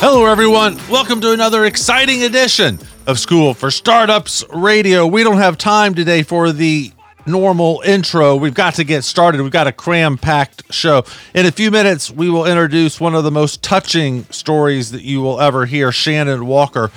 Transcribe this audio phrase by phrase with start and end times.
[0.00, 0.78] Hello, everyone.
[0.88, 5.06] Welcome to another exciting edition of School for Startups Radio.
[5.06, 6.92] We don't have time today for the
[7.26, 8.36] normal intro.
[8.36, 9.42] We've got to get started.
[9.42, 11.04] We've got a cram packed show.
[11.34, 15.20] In a few minutes, we will introduce one of the most touching stories that you
[15.20, 15.92] will ever hear.
[15.92, 16.90] Shannon Walker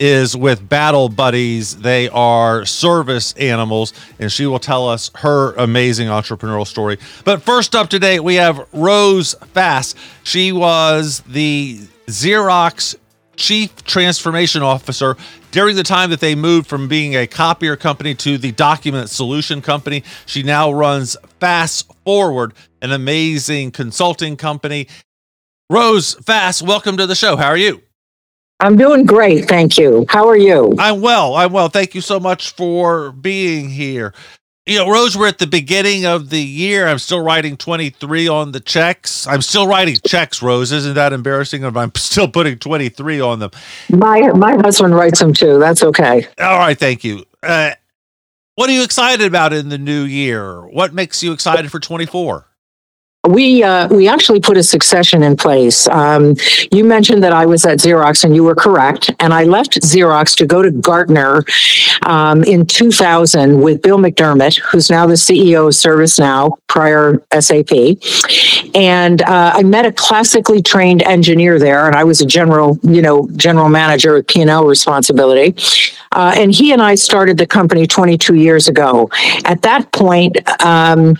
[0.00, 1.76] is with Battle Buddies.
[1.76, 6.98] They are service animals, and she will tell us her amazing entrepreneurial story.
[7.24, 9.94] But first up today, we have Rose Fass.
[10.24, 12.96] She was the Xerox
[13.36, 15.16] chief transformation officer
[15.50, 19.60] during the time that they moved from being a copier company to the document solution
[19.62, 20.02] company.
[20.26, 24.88] She now runs Fast Forward, an amazing consulting company.
[25.68, 27.36] Rose Fass, welcome to the show.
[27.36, 27.82] How are you?
[28.60, 29.48] I'm doing great.
[29.48, 30.06] Thank you.
[30.08, 30.74] How are you?
[30.78, 31.34] I'm well.
[31.34, 31.68] I'm well.
[31.68, 34.12] Thank you so much for being here
[34.70, 36.86] you know, Rose, we're at the beginning of the year.
[36.86, 39.26] I'm still writing 23 on the checks.
[39.26, 40.70] I'm still writing checks, Rose.
[40.70, 41.64] Isn't that embarrassing?
[41.64, 43.50] I'm still putting 23 on them.
[43.88, 45.58] My my husband writes them too.
[45.58, 46.26] That's okay.
[46.38, 47.24] All right, thank you.
[47.42, 47.72] Uh,
[48.54, 50.60] what are you excited about in the new year?
[50.68, 52.46] What makes you excited for 24?
[53.28, 55.86] We uh, we actually put a succession in place.
[55.88, 56.36] Um,
[56.72, 59.10] you mentioned that I was at Xerox, and you were correct.
[59.20, 61.44] And I left Xerox to go to Gartner
[62.06, 68.00] um, in 2000 with Bill McDermott, who's now the CEO of ServiceNow, prior SAP.
[68.74, 73.02] And uh, I met a classically trained engineer there, and I was a general, you
[73.02, 75.54] know, general manager with P&L responsibility.
[76.12, 79.10] Uh, and he and I started the company 22 years ago.
[79.44, 81.16] At that point, um,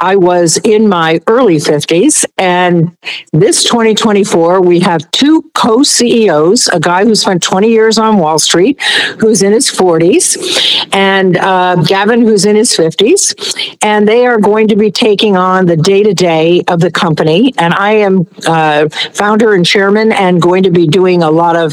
[0.00, 2.24] I was in my early 50s.
[2.38, 2.96] And
[3.32, 8.38] this 2024, we have two co CEOs a guy who spent 20 years on Wall
[8.38, 8.80] Street,
[9.18, 13.76] who's in his 40s, and uh, Gavin, who's in his 50s.
[13.82, 17.52] And they are going to be taking on the day to day of the company.
[17.58, 21.72] And I am uh, founder and chairman and going to be doing a lot of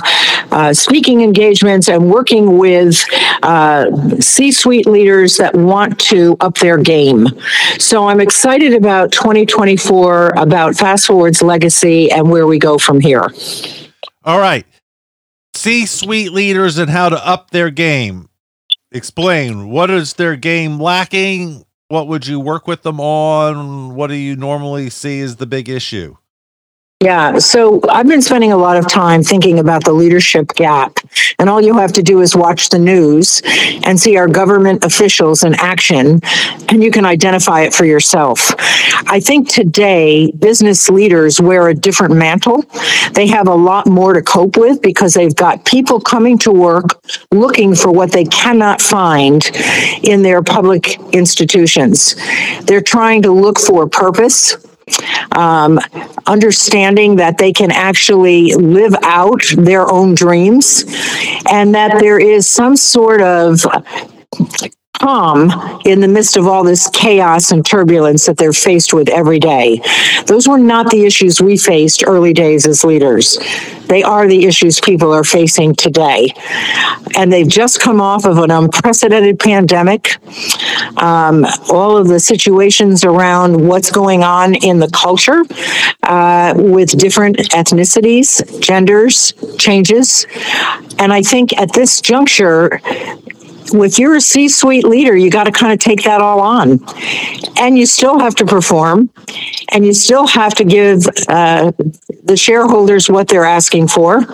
[0.51, 3.03] uh, speaking engagements and working with
[3.43, 3.89] uh,
[4.19, 7.27] C suite leaders that want to up their game.
[7.77, 13.27] So I'm excited about 2024, about fassforward's legacy and where we go from here.
[14.23, 14.65] All right.
[15.55, 18.29] C suite leaders and how to up their game.
[18.91, 21.65] Explain what is their game lacking?
[21.89, 23.95] What would you work with them on?
[23.95, 26.15] What do you normally see as the big issue?
[27.01, 30.99] Yeah, so I've been spending a lot of time thinking about the leadership gap.
[31.39, 33.41] And all you have to do is watch the news
[33.85, 36.19] and see our government officials in action,
[36.67, 38.51] and you can identify it for yourself.
[39.07, 42.65] I think today business leaders wear a different mantle.
[43.13, 47.01] They have a lot more to cope with because they've got people coming to work
[47.31, 49.49] looking for what they cannot find
[50.03, 52.17] in their public institutions.
[52.65, 54.57] They're trying to look for purpose
[55.31, 55.79] um,
[56.25, 60.85] understanding that they can actually live out their own dreams
[61.49, 63.65] and that there is some sort of
[64.99, 65.51] calm
[65.85, 69.81] in the midst of all this chaos and turbulence that they're faced with every day.
[70.27, 73.37] Those were not the issues we faced early days as leaders.
[73.87, 76.33] They are the issues people are facing today.
[77.17, 80.17] And they've just come off of an unprecedented pandemic.
[81.01, 85.43] Um, all of the situations around what's going on in the culture
[86.03, 90.27] uh, with different ethnicities, genders, changes.
[90.99, 92.79] And I think at this juncture,
[93.73, 96.79] if you're a C-suite leader, you got to kind of take that all on,
[97.57, 99.09] and you still have to perform,
[99.71, 101.71] and you still have to give uh,
[102.23, 104.25] the shareholders what they're asking for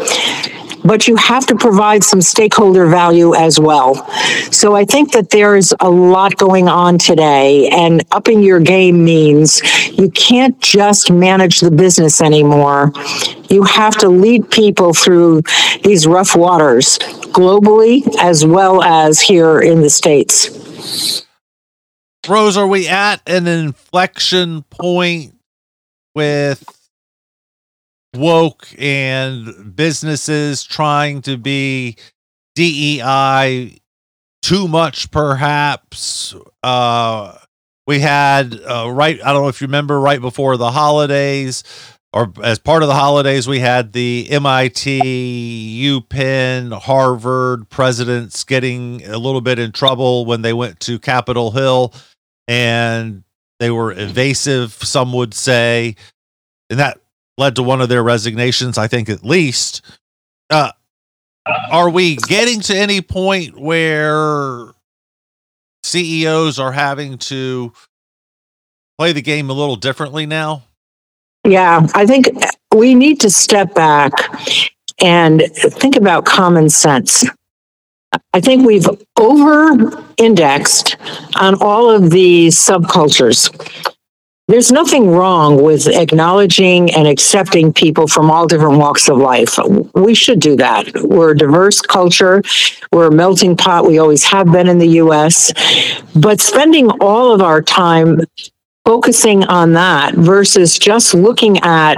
[0.86, 3.96] but you have to provide some stakeholder value as well.
[4.52, 9.04] So I think that there is a lot going on today, and upping your game
[9.04, 9.62] means
[9.98, 12.94] you can't just manage the business anymore.
[13.50, 15.44] You have to lead people through
[15.84, 16.98] these rough waters
[17.32, 21.26] globally as well as here in the States.
[22.28, 25.36] Rose, are we at an inflection point
[26.16, 26.64] with
[28.16, 31.98] woke and businesses trying to be
[32.56, 33.78] DEI
[34.42, 36.36] too much, perhaps.
[36.64, 37.38] Uh,
[37.88, 39.20] we had uh, right.
[39.24, 41.64] I don't know if you remember right before the holidays,
[42.16, 45.02] or as part of the holidays, we had the MIT,
[45.84, 51.94] UPenn, Harvard presidents getting a little bit in trouble when they went to Capitol Hill,
[52.48, 53.24] and
[53.60, 54.72] they were evasive.
[54.72, 55.98] Some would say,
[56.70, 57.02] and that
[57.38, 59.82] led to one of their resignations, I think at least.
[60.50, 60.72] Uh,
[61.70, 64.68] are we getting to any point where
[65.84, 67.74] CEOs are having to
[68.98, 70.64] play the game a little differently now?
[71.46, 72.28] Yeah, I think
[72.76, 74.12] we need to step back
[75.00, 77.24] and think about common sense.
[78.34, 78.88] I think we've
[79.18, 80.98] over indexed
[81.36, 83.52] on all of these subcultures.
[84.48, 89.60] There's nothing wrong with acknowledging and accepting people from all different walks of life.
[89.96, 90.88] We should do that.
[91.04, 92.44] We're a diverse culture.
[92.92, 93.88] We're a melting pot.
[93.88, 95.52] We always have been in the US.
[96.16, 98.22] But spending all of our time
[98.86, 101.96] focusing on that versus just looking at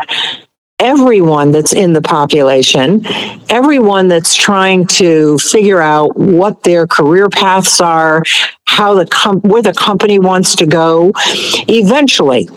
[0.80, 3.06] everyone that's in the population,
[3.50, 8.24] everyone that's trying to figure out what their career paths are,
[8.68, 11.12] how the com- where the company wants to go.
[11.68, 12.48] Eventually,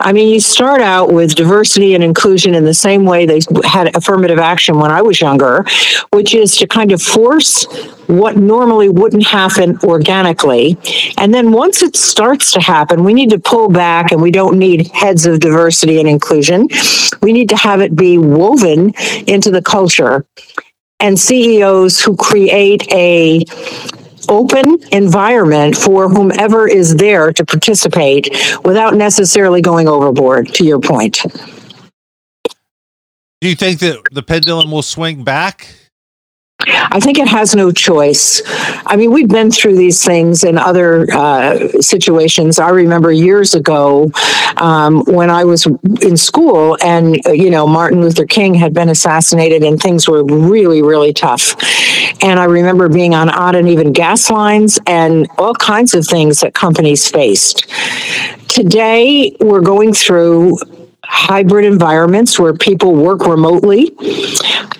[0.00, 3.94] I mean, you start out with diversity and inclusion in the same way they had
[3.94, 5.64] affirmative action when I was younger,
[6.10, 7.66] which is to kind of force
[8.06, 10.76] what normally wouldn't happen organically.
[11.18, 14.58] And then once it starts to happen, we need to pull back and we don't
[14.58, 16.68] need heads of diversity and inclusion.
[17.22, 18.92] We need to have it be woven
[19.26, 20.26] into the culture.
[21.00, 23.44] And CEOs who create a
[24.28, 28.30] open environment for whomever is there to participate
[28.64, 31.20] without necessarily going overboard, to your point.
[33.40, 35.68] Do you think that the pendulum will swing back?
[36.66, 38.42] I think it has no choice.
[38.86, 42.58] I mean, we've been through these things in other uh, situations.
[42.58, 44.10] I remember years ago
[44.56, 45.66] um, when I was
[46.02, 50.82] in school and, you know, Martin Luther King had been assassinated and things were really,
[50.82, 51.56] really tough.
[52.22, 56.40] And I remember being on odd and even gas lines and all kinds of things
[56.40, 57.66] that companies faced.
[58.48, 60.58] Today, we're going through
[61.14, 63.92] hybrid environments where people work remotely.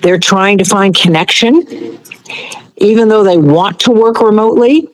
[0.02, 2.00] They're trying to find connection.
[2.78, 4.88] Even though they want to work remotely,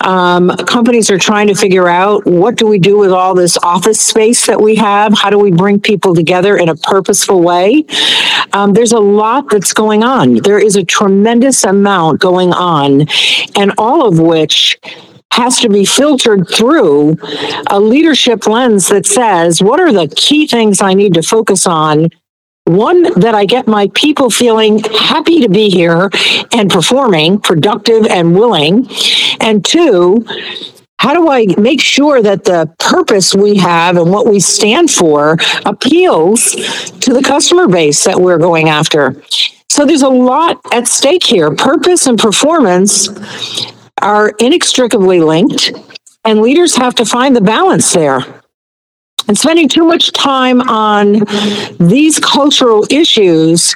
[0.00, 4.00] um, companies are trying to figure out what do we do with all this office
[4.00, 5.14] space that we have?
[5.14, 7.86] How do we bring people together in a purposeful way?
[8.52, 10.42] Um, there's a lot that's going on.
[10.42, 13.06] There is a tremendous amount going on,
[13.56, 14.78] and all of which
[15.32, 17.16] has to be filtered through
[17.70, 22.08] a leadership lens that says, what are the key things I need to focus on?
[22.64, 26.10] One, that I get my people feeling happy to be here
[26.52, 28.86] and performing, productive and willing.
[29.40, 30.24] And two,
[30.98, 35.38] how do I make sure that the purpose we have and what we stand for
[35.64, 36.52] appeals
[37.00, 39.20] to the customer base that we're going after?
[39.70, 41.52] So there's a lot at stake here.
[41.56, 43.08] Purpose and performance
[44.02, 45.72] are inextricably linked,
[46.24, 48.20] and leaders have to find the balance there.
[49.28, 51.22] And spending too much time on
[51.78, 53.74] these cultural issues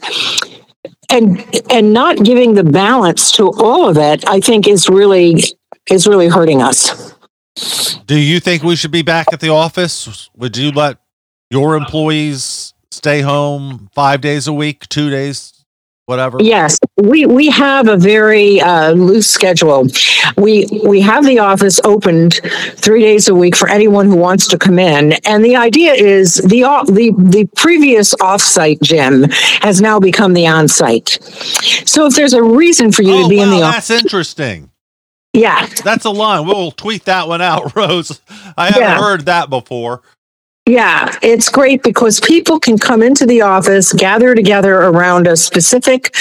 [1.09, 5.43] and and not giving the balance to all of it, I think is really
[5.89, 7.15] is really hurting us.
[8.07, 10.29] Do you think we should be back at the office?
[10.37, 10.99] Would you let
[11.51, 15.56] your employees stay home five days a week, two days
[16.07, 16.39] whatever?
[16.41, 19.87] Yes, we we have a very uh, loose schedule.
[20.37, 22.41] We we have the office opened
[22.77, 26.37] three days a week for anyone who wants to come in, and the idea is
[26.37, 29.25] the the the previous offsite gym
[29.61, 31.23] has now become the onsite.
[31.87, 34.03] So if there's a reason for you oh, to be wow, in the office, that's
[34.03, 34.71] interesting.
[35.33, 36.47] Yeah, that's a line.
[36.47, 38.23] We'll tweet that one out, Rose.
[38.57, 38.99] I haven't yeah.
[38.99, 40.03] heard that before.
[40.69, 46.13] Yeah, it's great because people can come into the office, gather together around a specific,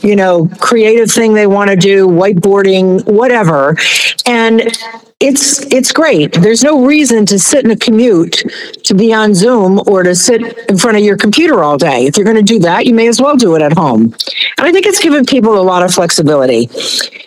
[0.00, 3.76] you know, creative thing they want to do, whiteboarding, whatever.
[4.24, 4.72] And
[5.20, 6.32] it's it's great.
[6.32, 8.42] There's no reason to sit in a commute
[8.84, 10.40] to be on Zoom or to sit
[10.70, 12.06] in front of your computer all day.
[12.06, 14.14] If you're going to do that, you may as well do it at home.
[14.56, 16.70] And I think it's given people a lot of flexibility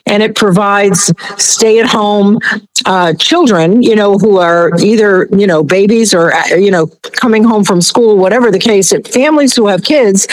[0.08, 2.40] and it provides stay at home
[2.86, 7.44] uh, children, you know, who are either, you know, babies or, uh, you know, coming
[7.44, 10.28] home from school, whatever the case, families who have kids,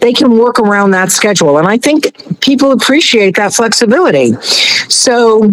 [0.00, 1.58] they can work around that schedule.
[1.58, 4.34] And I think people appreciate that flexibility.
[4.88, 5.48] So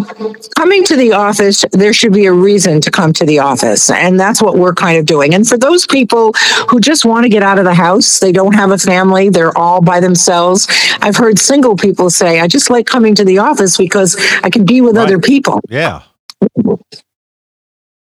[0.56, 3.90] coming to the office, there should be a reason to come to the office.
[3.90, 5.34] And that's what we're kind of doing.
[5.34, 6.32] And for those people
[6.68, 9.56] who just want to get out of the house, they don't have a family, they're
[9.56, 10.66] all by themselves.
[11.00, 14.50] I've heard single people say, I just like coming to the office office because I
[14.50, 15.04] can be with right.
[15.04, 15.60] other people.
[15.68, 16.02] Yeah.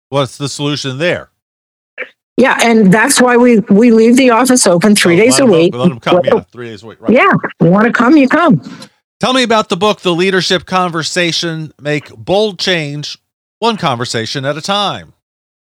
[0.09, 1.29] What's the solution there?
[2.37, 5.73] Yeah, and that's why we we leave the office open three oh, days a week.
[5.73, 6.21] let them come.
[6.25, 7.01] Yeah, three days a week.
[7.01, 7.13] Right.
[7.13, 8.61] Yeah, you want to come, you come.
[9.21, 11.71] Tell me about the book, The Leadership Conversation.
[11.79, 13.17] Make bold change,
[13.59, 15.13] one conversation at a time.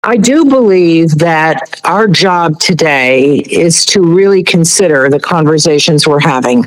[0.07, 6.67] I do believe that our job today is to really consider the conversations we're having.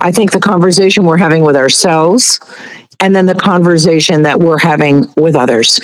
[0.00, 2.38] I think the conversation we're having with ourselves
[3.00, 5.80] and then the conversation that we're having with others.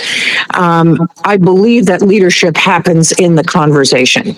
[0.55, 4.37] Um, I believe that leadership happens in the conversation.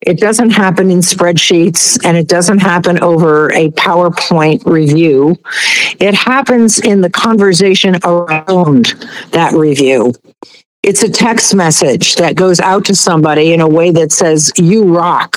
[0.00, 5.36] It doesn't happen in spreadsheets and it doesn't happen over a PowerPoint review.
[5.98, 8.94] It happens in the conversation around
[9.32, 10.14] that review.
[10.82, 14.84] It's a text message that goes out to somebody in a way that says "You
[14.84, 15.36] rock."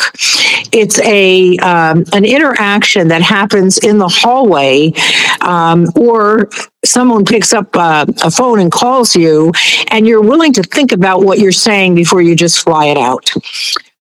[0.72, 4.94] It's a um, an interaction that happens in the hallway,
[5.42, 6.50] um, or
[6.86, 9.52] someone picks up uh, a phone and calls you,
[9.92, 13.30] and you're willing to think about what you're saying before you just fly it out.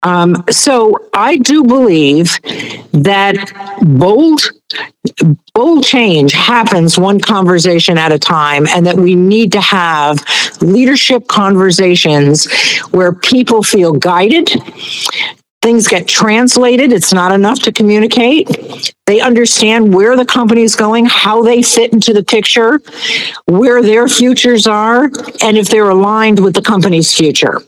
[0.03, 2.39] Um, so I do believe
[2.91, 3.35] that
[3.81, 4.51] bold
[5.53, 10.23] bold change happens one conversation at a time and that we need to have
[10.61, 12.51] leadership conversations
[12.91, 14.49] where people feel guided
[15.61, 21.05] things get translated it's not enough to communicate they understand where the company is going
[21.05, 22.79] how they fit into the picture
[23.45, 25.05] where their futures are
[25.41, 27.61] and if they're aligned with the company's future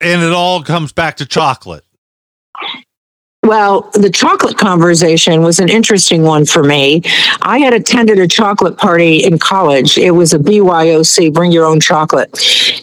[0.00, 1.84] and it all comes back to chocolate
[3.48, 7.00] well, the chocolate conversation was an interesting one for me.
[7.40, 9.96] I had attended a chocolate party in college.
[9.96, 12.28] It was a BYOC, bring your own chocolate.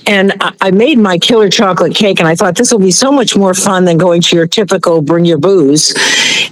[0.08, 3.36] And I made my killer chocolate cake, and I thought this will be so much
[3.36, 5.94] more fun than going to your typical bring your booze.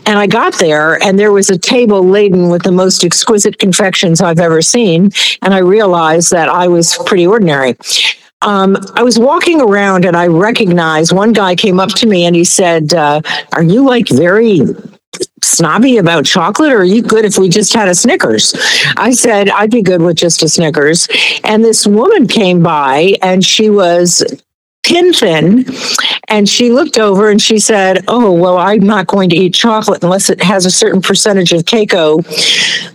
[0.06, 4.22] And I got there, and there was a table laden with the most exquisite confections
[4.22, 5.10] I've ever seen.
[5.42, 7.78] And I realized that I was pretty ordinary
[8.44, 12.36] um, I was walking around and I recognized one guy came up to me and
[12.36, 13.22] he said, uh,
[13.54, 14.62] Are you like very
[15.42, 18.54] snobby about chocolate or are you good if we just had a Snickers?
[18.98, 21.08] I said, I'd be good with just a Snickers.
[21.44, 24.24] And this woman came by and she was
[24.84, 25.66] pin thin.
[26.34, 30.04] And she looked over and she said, Oh, well, I'm not going to eat chocolate
[30.04, 32.22] unless it has a certain percentage of cacao.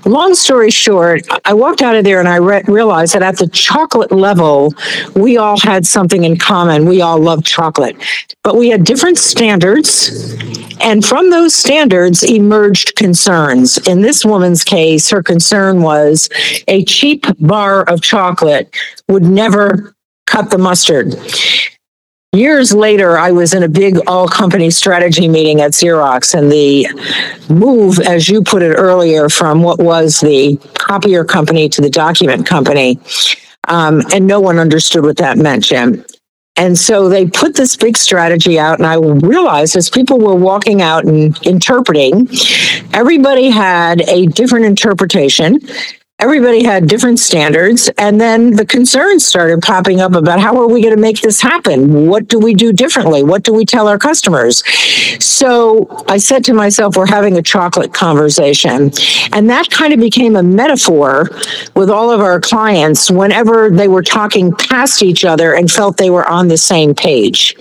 [0.05, 3.47] Long story short, I walked out of there and I re- realized that at the
[3.47, 4.75] chocolate level,
[5.15, 6.85] we all had something in common.
[6.85, 7.97] We all loved chocolate,
[8.43, 10.35] but we had different standards.
[10.81, 13.79] And from those standards emerged concerns.
[13.87, 16.29] In this woman's case, her concern was
[16.67, 18.75] a cheap bar of chocolate
[19.07, 19.95] would never
[20.27, 21.15] cut the mustard.
[22.35, 26.87] Years later, I was in a big all company strategy meeting at Xerox, and the
[27.49, 32.45] move, as you put it earlier, from what was the copier company to the document
[32.47, 33.01] company,
[33.67, 36.05] um, and no one understood what that meant, Jim.
[36.57, 40.83] And so they put this big strategy out, and I realized as people were walking
[40.83, 42.29] out and interpreting,
[42.93, 45.61] everybody had a different interpretation
[46.21, 50.83] everybody had different standards and then the concerns started popping up about how are we
[50.83, 52.09] going to make this happen?
[52.09, 53.23] What do we do differently?
[53.23, 54.65] What do we tell our customers?
[55.25, 58.91] So i said to myself we're having a chocolate conversation.
[59.33, 61.31] And that kind of became a metaphor
[61.77, 66.11] with all of our clients whenever they were talking past each other and felt they
[66.11, 67.57] were on the same page.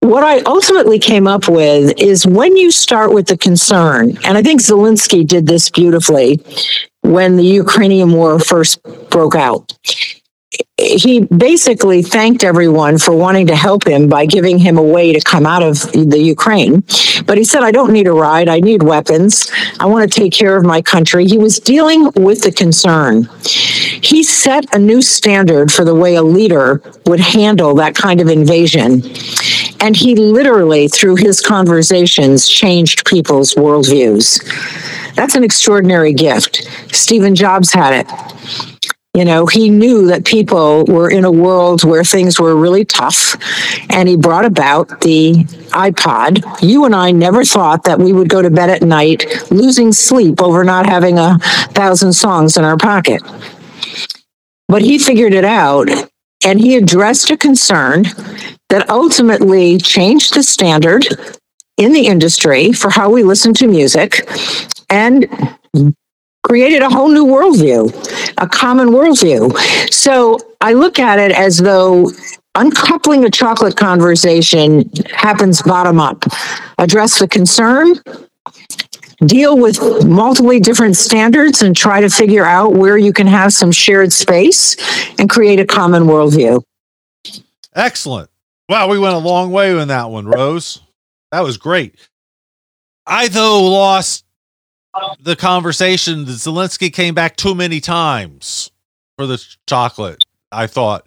[0.00, 4.42] What I ultimately came up with is when you start with the concern, and I
[4.42, 6.40] think Zelensky did this beautifully
[7.02, 9.72] when the Ukrainian war first broke out
[10.78, 15.20] he basically thanked everyone for wanting to help him by giving him a way to
[15.20, 16.84] come out of the Ukraine.
[17.26, 18.48] But he said, I don't need a ride.
[18.48, 19.50] I need weapons.
[19.80, 21.26] I want to take care of my country.
[21.26, 23.28] He was dealing with the concern.
[23.42, 28.28] He set a new standard for the way a leader would handle that kind of
[28.28, 29.02] invasion.
[29.80, 34.44] And he literally, through his conversations, changed people's worldviews.
[35.16, 36.68] That's an extraordinary gift.
[36.92, 38.88] Stephen Jobs had it.
[39.18, 43.34] You know, he knew that people were in a world where things were really tough,
[43.90, 45.32] and he brought about the
[45.70, 46.62] iPod.
[46.62, 50.40] You and I never thought that we would go to bed at night losing sleep
[50.40, 51.36] over not having a
[51.72, 53.20] thousand songs in our pocket.
[54.68, 55.88] But he figured it out,
[56.44, 58.04] and he addressed a concern
[58.68, 61.08] that ultimately changed the standard
[61.76, 64.28] in the industry for how we listen to music
[64.88, 65.26] and
[66.48, 67.92] created a whole new worldview,
[68.38, 69.54] a common worldview.
[69.92, 72.10] So I look at it as though
[72.54, 76.24] uncoupling a chocolate conversation happens bottom up.
[76.78, 77.94] Address the concern,
[79.26, 83.70] deal with multiple different standards, and try to figure out where you can have some
[83.70, 84.76] shared space
[85.18, 86.62] and create a common worldview.
[87.74, 88.30] Excellent.
[88.68, 90.80] Wow, we went a long way in that one, Rose.
[91.30, 91.94] That was great.
[93.06, 94.24] I, though, lost
[95.20, 98.70] the conversation that Zelensky came back too many times
[99.16, 100.24] for the chocolate.
[100.50, 101.06] I thought.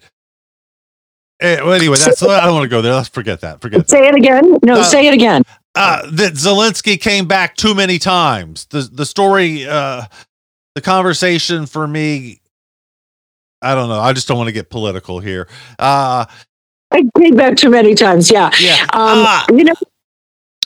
[1.41, 2.93] Eh, well, anyway, that's I don't want to go there.
[2.93, 3.61] Let's forget that.
[3.61, 3.89] Forget.
[3.89, 4.13] Say that.
[4.13, 4.57] it again.
[4.63, 5.43] No, uh, say it again.
[5.75, 8.65] uh, that Zelensky came back too many times.
[8.65, 10.05] The the story, uh,
[10.75, 12.41] the conversation for me,
[13.63, 13.99] I don't know.
[13.99, 15.47] I just don't want to get political here.
[15.79, 16.25] Uh,
[16.91, 18.29] I came back too many times.
[18.29, 18.51] Yeah.
[18.59, 18.81] Yeah.
[18.83, 19.45] Um, Ah.
[19.49, 19.73] you know,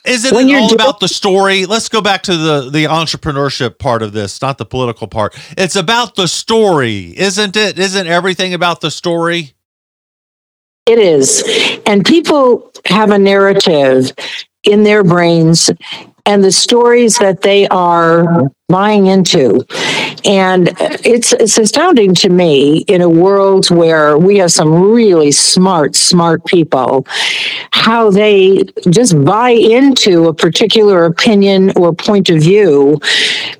[0.06, 1.66] Isn't When it all doing- about the story?
[1.66, 5.34] Let's go back to the the entrepreneurship part of this, not the political part.
[5.58, 7.78] It's about the story, isn't it?
[7.78, 9.54] Isn't everything about the story?
[10.86, 11.42] It is.
[11.86, 14.12] And people have a narrative
[14.62, 15.70] in their brains
[16.24, 19.64] and the stories that they are buying into.
[20.26, 25.94] And it's it's astounding to me in a world where we have some really smart,
[25.94, 27.06] smart people,
[27.70, 33.00] how they just buy into a particular opinion or point of view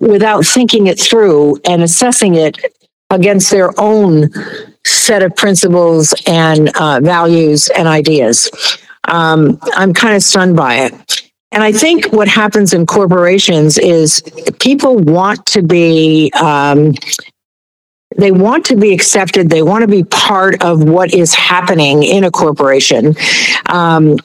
[0.00, 2.58] without thinking it through and assessing it
[3.10, 4.28] against their own
[4.84, 8.50] set of principles and uh, values and ideas.
[9.04, 11.25] Um, I'm kind of stunned by it.
[11.52, 14.22] And I think what happens in corporations is
[14.60, 16.94] people want to be, um,
[18.16, 19.48] they want to be accepted.
[19.48, 23.14] They want to be part of what is happening in a corporation.
[23.66, 24.16] Um,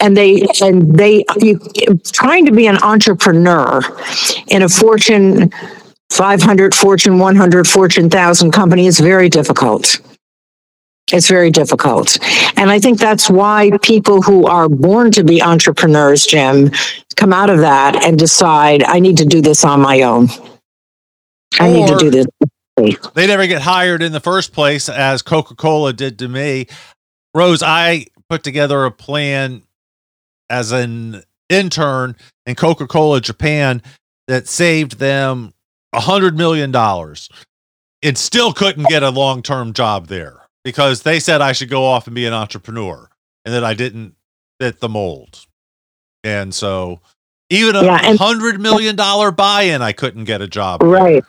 [0.00, 1.58] and they, and they, you,
[2.12, 3.80] trying to be an entrepreneur
[4.48, 5.50] in a Fortune
[6.10, 9.98] 500, Fortune 100, Fortune 1000 company is very difficult.
[11.12, 12.18] It's very difficult.
[12.56, 16.70] And I think that's why people who are born to be entrepreneurs, Jim,
[17.14, 20.28] come out of that and decide, I need to do this on my own.
[21.60, 22.26] I need to do this.
[23.14, 26.66] They never get hired in the first place, as Coca Cola did to me.
[27.34, 29.62] Rose, I put together a plan
[30.50, 33.80] as an intern in Coca Cola Japan
[34.26, 35.54] that saved them
[35.92, 37.30] a hundred million dollars
[38.02, 41.84] and still couldn't get a long term job there because they said I should go
[41.84, 43.08] off and be an entrepreneur
[43.44, 44.16] and that I didn't
[44.58, 45.46] fit the mold.
[46.24, 46.98] And so
[47.50, 50.80] even a Yeah, hundred million dollar buy in, I couldn't get a job.
[50.80, 50.90] there.
[50.90, 51.24] Right,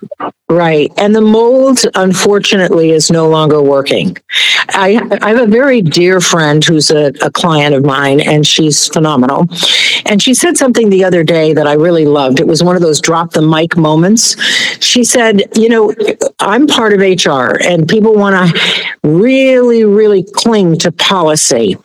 [0.50, 0.92] right.
[0.98, 4.18] And the mold, unfortunately, is no longer working.
[4.70, 8.88] I, I have a very dear friend who's a, a client of mine, and she's
[8.88, 9.46] phenomenal.
[10.06, 12.40] And she said something the other day that I really loved.
[12.40, 14.36] It was one of those drop the mic moments.
[14.84, 15.94] She said, You know,
[16.40, 21.78] I'm part of HR, and people want to really, really cling to policy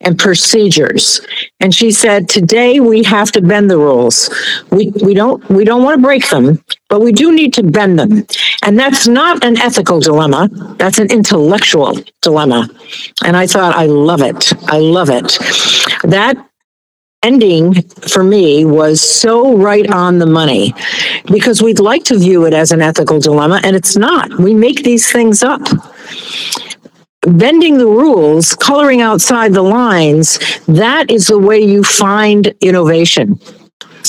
[0.00, 1.20] and procedures.
[1.60, 4.28] And she said, today we have to bend the rules.
[4.70, 7.98] We, we don't, we don't want to break them, but we do need to bend
[7.98, 8.26] them.
[8.62, 10.48] And that's not an ethical dilemma.
[10.78, 12.68] That's an intellectual dilemma.
[13.24, 14.52] And I thought, I love it.
[14.70, 15.38] I love it.
[16.02, 16.36] That
[17.22, 20.74] ending for me was so right on the money
[21.24, 24.38] because we'd like to view it as an ethical dilemma and it's not.
[24.38, 25.62] We make these things up
[27.26, 33.38] bending the rules, coloring outside the lines, that is the way you find innovation.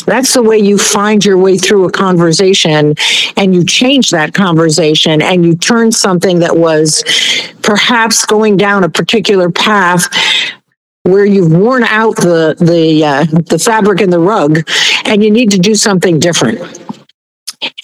[0.05, 2.93] That's the way you find your way through a conversation
[3.35, 7.03] and you change that conversation and you turn something that was
[7.63, 10.07] perhaps going down a particular path
[11.03, 14.69] where you've worn out the the uh, the fabric and the rug
[15.05, 16.59] and you need to do something different.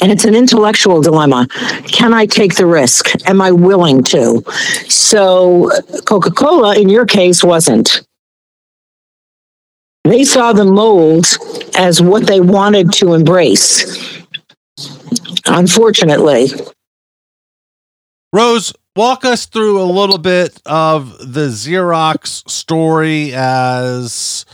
[0.03, 1.47] And it's an intellectual dilemma.
[1.87, 3.11] Can I take the risk?
[3.25, 4.43] Am I willing to?
[4.89, 5.71] So,
[6.05, 8.05] Coca Cola, in your case, wasn't.
[10.03, 11.25] They saw the mold
[11.77, 14.21] as what they wanted to embrace.
[15.45, 16.49] Unfortunately,
[18.33, 24.45] Rose, walk us through a little bit of the Xerox story as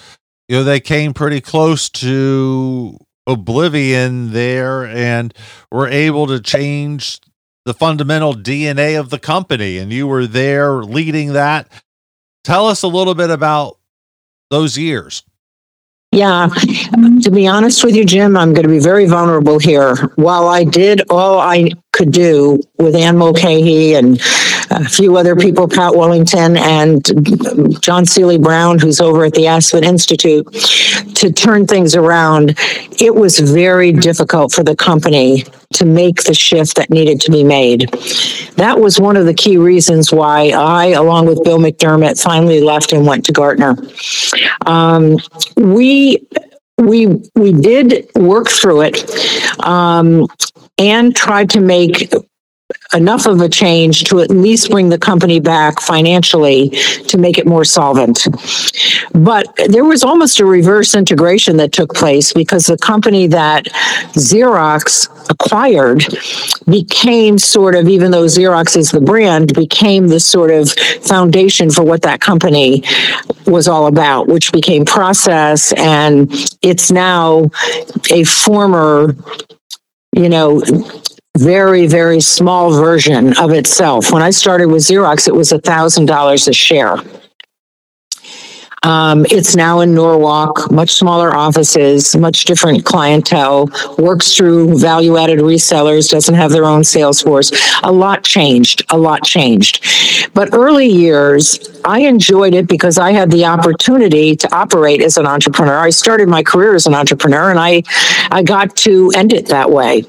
[0.47, 2.99] you know they came pretty close to
[3.29, 5.33] oblivion there and
[5.71, 7.19] were able to change
[7.65, 11.71] the fundamental DNA of the company and you were there leading that.
[12.43, 13.77] Tell us a little bit about
[14.49, 15.23] those years.
[16.11, 16.49] Yeah,
[17.21, 19.95] to be honest with you, Jim, I'm going to be very vulnerable here.
[20.15, 24.19] While I did all I could do with Anne Mulcahy and
[24.71, 29.83] a few other people, Pat Wallington and John Seeley Brown, who's over at the Aspen
[29.83, 30.45] Institute,
[31.15, 32.57] to turn things around,
[32.99, 37.43] it was very difficult for the company to make the shift that needed to be
[37.43, 37.89] made.
[38.55, 42.93] That was one of the key reasons why I, along with Bill McDermott, finally left
[42.93, 43.75] and went to Gartner.
[44.65, 45.17] Um,
[45.57, 46.25] we
[46.77, 50.25] we we did work through it um,
[50.77, 52.11] and tried to make
[52.93, 56.69] enough of a change to at least bring the company back financially
[57.07, 58.27] to make it more solvent.
[59.13, 63.65] But there was almost a reverse integration that took place because the company that
[64.13, 66.03] Xerox acquired
[66.67, 71.83] became sort of, even though Xerox is the brand, became the sort of foundation for
[71.83, 72.83] what that company
[73.45, 75.73] was all about, which became process.
[75.73, 77.49] And it's now
[78.11, 79.15] a former
[80.11, 80.61] you know,
[81.39, 84.11] very, very small version of itself.
[84.11, 86.97] When I started with Xerox, it was $1,000 a share.
[88.83, 95.39] Um, it's now in Norwalk, much smaller offices, much different clientele, works through value added
[95.39, 97.51] resellers, doesn't have their own sales force.
[97.83, 99.83] A lot changed, a lot changed.
[100.33, 105.25] But early years, I enjoyed it because I had the opportunity to operate as an
[105.25, 105.77] entrepreneur.
[105.77, 107.83] I started my career as an entrepreneur and I,
[108.31, 110.03] I got to end it that way.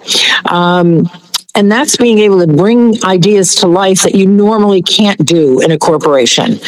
[0.44, 1.10] Um,
[1.60, 5.70] and that's being able to bring ideas to life that you normally can't do in
[5.70, 6.58] a corporation.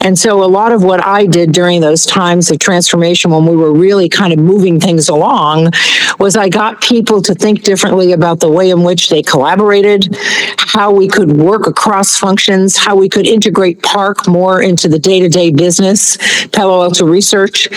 [0.00, 3.54] And so a lot of what I did during those times of transformation when we
[3.54, 5.72] were really kind of moving things along
[6.18, 10.08] was I got people to think differently about the way in which they collaborated,
[10.56, 15.50] how we could work across functions, how we could integrate PARC more into the day-to-day
[15.50, 16.16] business,
[16.48, 17.68] Palo Alto Research,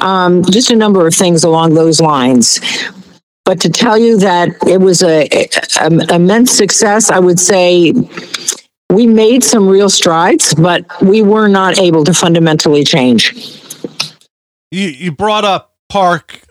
[0.00, 2.58] um, just a number of things along those lines.
[3.44, 5.26] But to tell you that it was a,
[5.80, 7.92] a, immense success, I would say
[8.90, 13.32] we made some real strides, but we were not able to fundamentally change.
[14.70, 16.42] You you brought up PARC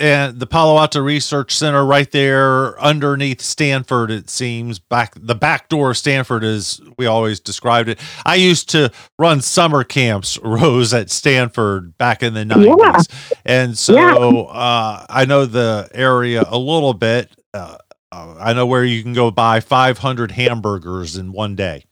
[0.00, 4.78] and the Palo Alto Research Center right there underneath Stanford, it seems.
[4.78, 7.98] Back the back door of Stanford as we always described it.
[8.24, 13.08] I used to run summer camps, Rose, at Stanford back in the 90s.
[13.30, 13.36] Yeah.
[13.44, 14.14] And so yeah.
[14.14, 17.30] uh, I know the area a little bit.
[17.52, 17.76] Uh,
[18.10, 21.84] uh, I know where you can go buy 500 hamburgers in one day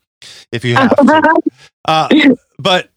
[0.51, 1.41] if you have to.
[1.85, 2.09] Uh,
[2.57, 2.89] but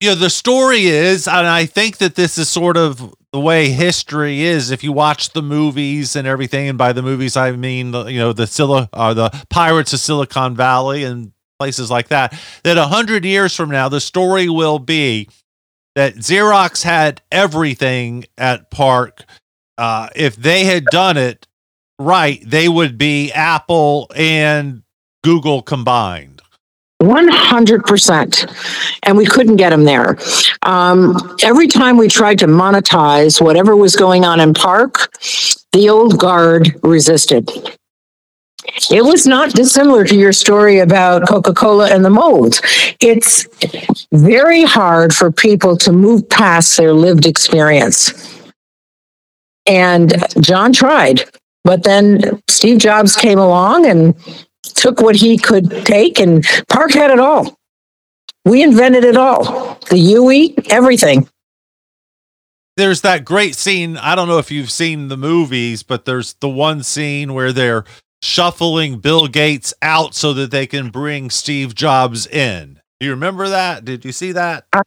[0.00, 3.70] you know the story is and i think that this is sort of the way
[3.70, 7.94] history is if you watch the movies and everything and by the movies i mean
[8.06, 12.76] you know the Sil- uh, the pirates of silicon valley and places like that that
[12.76, 15.28] a hundred years from now the story will be
[15.94, 19.24] that xerox had everything at PARC.
[19.76, 21.46] Uh, if they had done it
[21.98, 24.82] right they would be apple and
[25.24, 26.41] google combined
[27.02, 28.98] 100%.
[29.02, 30.16] And we couldn't get them there.
[30.62, 35.10] Um, every time we tried to monetize whatever was going on in PARC,
[35.72, 37.50] the old guard resisted.
[38.90, 42.60] It was not dissimilar to your story about Coca Cola and the mold.
[43.00, 43.46] It's
[44.12, 48.40] very hard for people to move past their lived experience.
[49.66, 51.24] And John tried,
[51.64, 54.14] but then Steve Jobs came along and
[54.62, 57.56] took what he could take, and PARC had it all.
[58.44, 61.28] We invented it all the UE, everything.
[62.76, 63.96] There's that great scene.
[63.96, 67.84] I don't know if you've seen the movies, but there's the one scene where they're
[68.22, 72.80] shuffling Bill Gates out so that they can bring Steve Jobs in.
[72.98, 73.84] Do you remember that?
[73.84, 74.64] Did you see that?
[74.72, 74.82] I,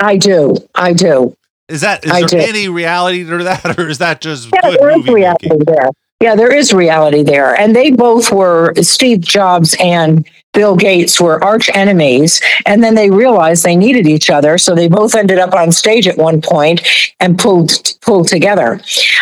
[0.00, 0.56] I do.
[0.74, 1.34] I do.
[1.68, 2.38] Is that is I there do.
[2.38, 5.64] any reality to that, or is that just yeah, good movie reality making?
[5.64, 5.90] there?
[6.20, 7.54] Yeah, there is reality there.
[7.54, 12.42] And they both were, Steve Jobs and Bill Gates were arch enemies.
[12.66, 14.58] And then they realized they needed each other.
[14.58, 16.86] So they both ended up on stage at one point
[17.20, 18.80] and pulled, pulled together.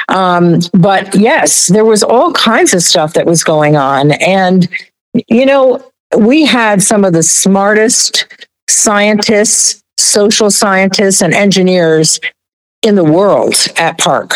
[0.08, 4.12] Um, but yes, there was all kinds of stuff that was going on.
[4.12, 4.68] And,
[5.28, 5.84] you know,
[6.18, 8.26] we had some of the smartest
[8.68, 12.18] scientists, social scientists, and engineers
[12.82, 14.32] in the world at PARC.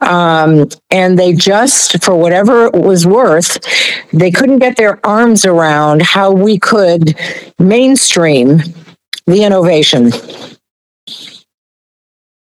[0.00, 3.58] Um, and they just, for whatever it was worth,
[4.12, 7.18] they couldn't get their arms around how we could
[7.58, 8.58] mainstream
[9.26, 10.10] the innovation.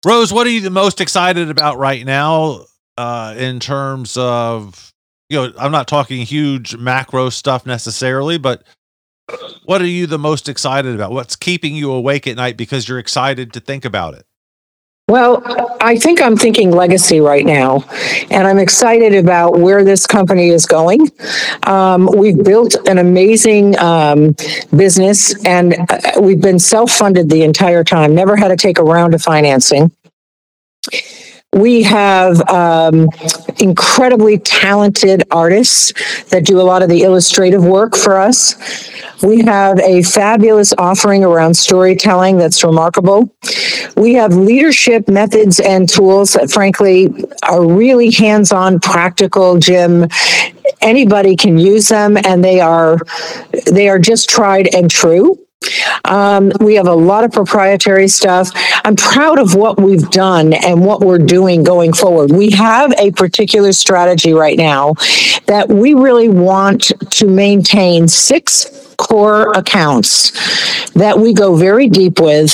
[0.04, 2.64] Rose, what are you the most excited about right now
[2.96, 4.92] uh, in terms of,
[5.28, 8.64] you know, I'm not talking huge macro stuff necessarily, but
[9.64, 11.12] what are you the most excited about?
[11.12, 14.26] What's keeping you awake at night because you're excited to think about it?
[15.08, 15.42] Well,
[15.80, 17.84] I think I'm thinking legacy right now,
[18.30, 21.10] and I'm excited about where this company is going.
[21.64, 24.34] Um, we've built an amazing um,
[24.74, 28.82] business, and uh, we've been self funded the entire time, never had to take a
[28.84, 29.90] round of financing.
[31.54, 33.08] We have um,
[33.58, 35.92] incredibly talented artists
[36.30, 38.90] that do a lot of the illustrative work for us.
[39.22, 43.34] We have a fabulous offering around storytelling that's remarkable.
[43.96, 47.08] We have leadership methods and tools that, frankly,
[47.42, 50.08] are really hands on, practical, Jim,
[50.80, 52.98] anybody can use them, and they are
[53.66, 55.38] they are just tried and true.
[56.04, 58.50] Um, we have a lot of proprietary stuff.
[58.84, 62.32] I'm proud of what we've done and what we're doing going forward.
[62.32, 64.94] We have a particular strategy right now
[65.46, 70.30] that we really want to maintain six core accounts
[70.92, 72.52] that we go very deep with.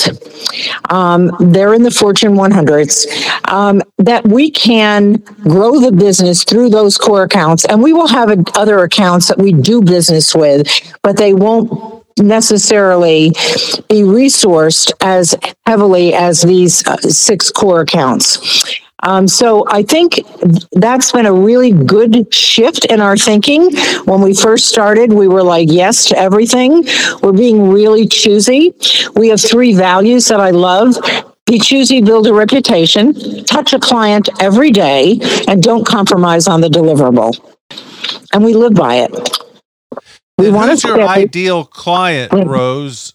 [0.90, 3.06] Um, they're in the Fortune 100s.
[3.50, 8.30] Um, that we can grow the business through those core accounts, and we will have
[8.56, 10.66] other accounts that we do business with,
[11.02, 13.30] but they won't necessarily
[13.88, 15.34] be resourced as
[15.66, 18.80] heavily as these uh, six core accounts.
[19.04, 20.18] Um, so I think
[20.72, 23.70] that's been a really good shift in our thinking.
[24.04, 26.84] When we first started, we were like yes to everything.
[27.22, 28.74] We're being really choosy.
[29.14, 30.96] We have three values that I love.
[31.46, 36.68] Be choosy, build a reputation, touch a client every day, and don't compromise on the
[36.68, 37.32] deliverable.
[38.34, 39.47] And we live by it.
[40.38, 43.12] We want Who's your ideal client, Rose?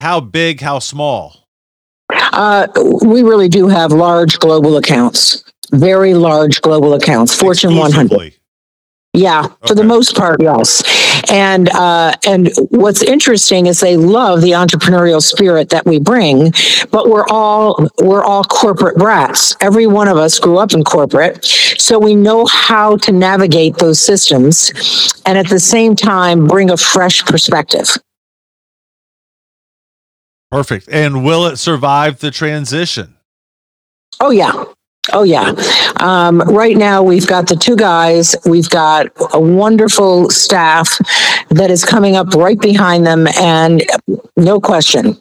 [0.00, 0.60] How big?
[0.60, 1.48] How small?
[2.10, 2.68] Uh,
[3.04, 8.34] we really do have large global accounts, very large global accounts, Fortune 100.
[9.14, 9.54] Yeah, okay.
[9.66, 10.82] for the most part, yes.
[11.30, 16.52] And uh, and what's interesting is they love the entrepreneurial spirit that we bring,
[16.90, 19.54] but we're all we're all corporate brats.
[19.60, 21.44] Every one of us grew up in corporate,
[21.82, 24.72] so we know how to navigate those systems,
[25.26, 27.96] and at the same time bring a fresh perspective.
[30.50, 30.88] Perfect.
[30.90, 33.16] And will it survive the transition?
[34.20, 34.64] Oh yeah,
[35.12, 35.52] Oh, yeah.
[35.98, 38.36] Um, right now, we've got the two guys.
[38.46, 40.96] We've got a wonderful staff
[41.50, 43.26] that is coming up right behind them.
[43.40, 43.82] And
[44.36, 45.20] no question,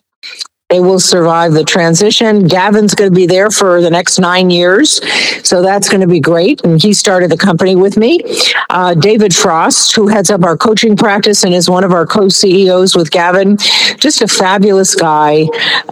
[0.72, 2.48] they will survive the transition.
[2.48, 5.02] Gavin's going to be there for the next nine years.
[5.46, 6.64] So that's going to be great.
[6.64, 8.22] And he started the company with me.
[8.70, 12.30] Uh, David Frost, who heads up our coaching practice and is one of our co
[12.30, 13.58] CEOs with Gavin,
[13.98, 15.48] just a fabulous guy,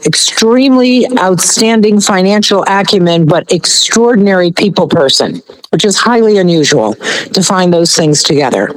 [0.06, 7.94] extremely outstanding financial acumen, but extraordinary people person, which is highly unusual to find those
[7.94, 8.72] things together.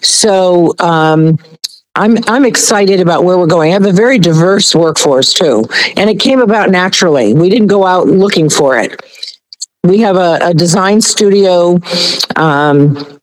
[0.00, 1.38] So, um,
[1.98, 3.70] I'm I'm excited about where we're going.
[3.70, 5.64] I have a very diverse workforce too,
[5.96, 7.34] and it came about naturally.
[7.34, 9.02] We didn't go out looking for it.
[9.82, 11.78] We have a, a design studio,
[12.36, 13.20] um,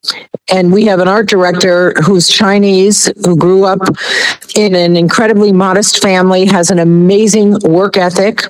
[0.52, 3.80] and we have an art director who's Chinese, who grew up
[4.56, 8.44] in an incredibly modest family, has an amazing work ethic.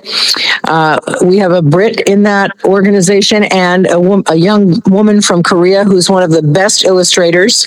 [0.64, 5.84] Uh, we have a Brit in that organization and a, a, young woman from Korea
[5.84, 7.66] who's one of the best illustrators.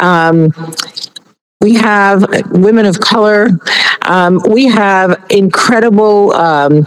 [0.00, 0.52] Um,
[1.60, 3.48] we have women of color.
[4.02, 6.86] Um, we have incredible, um,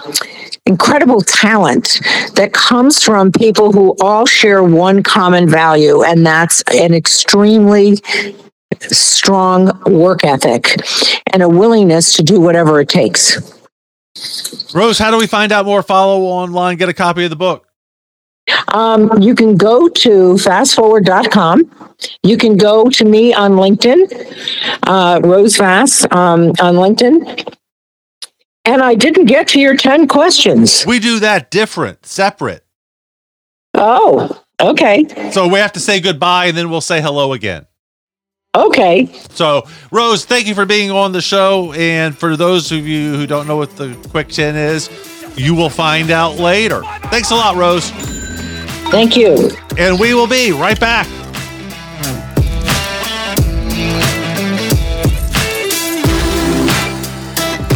[0.66, 2.00] incredible talent
[2.36, 7.98] that comes from people who all share one common value, and that's an extremely
[8.80, 10.78] strong work ethic
[11.34, 13.38] and a willingness to do whatever it takes.
[14.74, 15.82] Rose, how do we find out more?
[15.82, 17.69] Follow online, get a copy of the book.
[18.74, 21.98] Um, you can go to fassforward.com.
[22.24, 27.56] You can go to me on LinkedIn, uh, Rose Fass um, on LinkedIn.
[28.66, 30.86] And I didn't get to your 10 questions.
[30.86, 32.64] We do that different, separate.
[33.74, 35.06] Oh, okay.
[35.32, 37.66] So we have to say goodbye and then we'll say hello again.
[38.56, 39.08] Okay.
[39.30, 41.72] So, Rose, thank you for being on the show.
[41.74, 44.90] And for those of you who don't know what the Quick 10 is,
[45.38, 46.82] you will find out later.
[47.06, 47.92] Thanks a lot, Rose.
[48.92, 49.52] Thank you.
[49.78, 51.08] And we will be right back.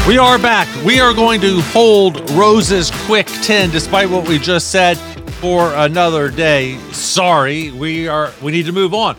[0.05, 0.67] We are back.
[0.83, 4.97] We are going to hold Rose's quick 10 despite what we just said
[5.39, 6.77] for another day.
[6.91, 9.15] Sorry, we are we need to move on.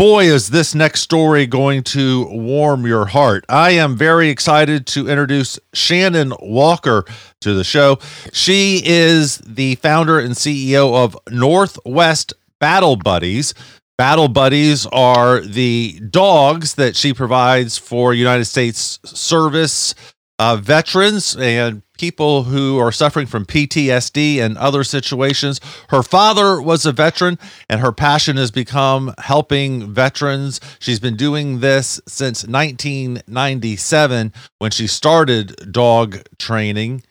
[0.00, 3.44] Boy, is this next story going to warm your heart.
[3.50, 7.04] I am very excited to introduce Shannon Walker
[7.42, 7.98] to the show.
[8.32, 13.52] She is the founder and CEO of Northwest Battle Buddies.
[13.98, 19.94] Battle Buddies are the dogs that she provides for United States service
[20.40, 25.60] uh, veterans and people who are suffering from PTSD and other situations.
[25.90, 30.58] Her father was a veteran, and her passion has become helping veterans.
[30.78, 37.02] She's been doing this since 1997 when she started dog training.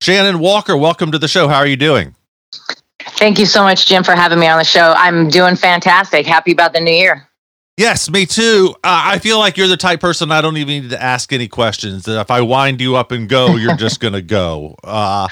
[0.00, 1.46] Shannon Walker, welcome to the show.
[1.46, 2.16] How are you doing?
[3.00, 4.92] Thank you so much, Jim, for having me on the show.
[4.96, 6.26] I'm doing fantastic.
[6.26, 7.28] Happy about the new year.
[7.78, 8.74] Yes, me too.
[8.84, 11.48] Uh, I feel like you're the type person I don't even need to ask any
[11.48, 12.04] questions.
[12.04, 14.76] That if I wind you up and go, you're just going to go.
[14.84, 15.26] Uh,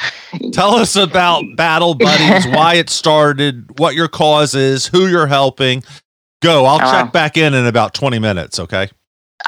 [0.52, 5.84] tell us about Battle Buddies, why it started, what your cause is, who you're helping.
[6.40, 6.64] Go.
[6.64, 8.58] I'll uh, check back in in about 20 minutes.
[8.58, 8.88] Okay.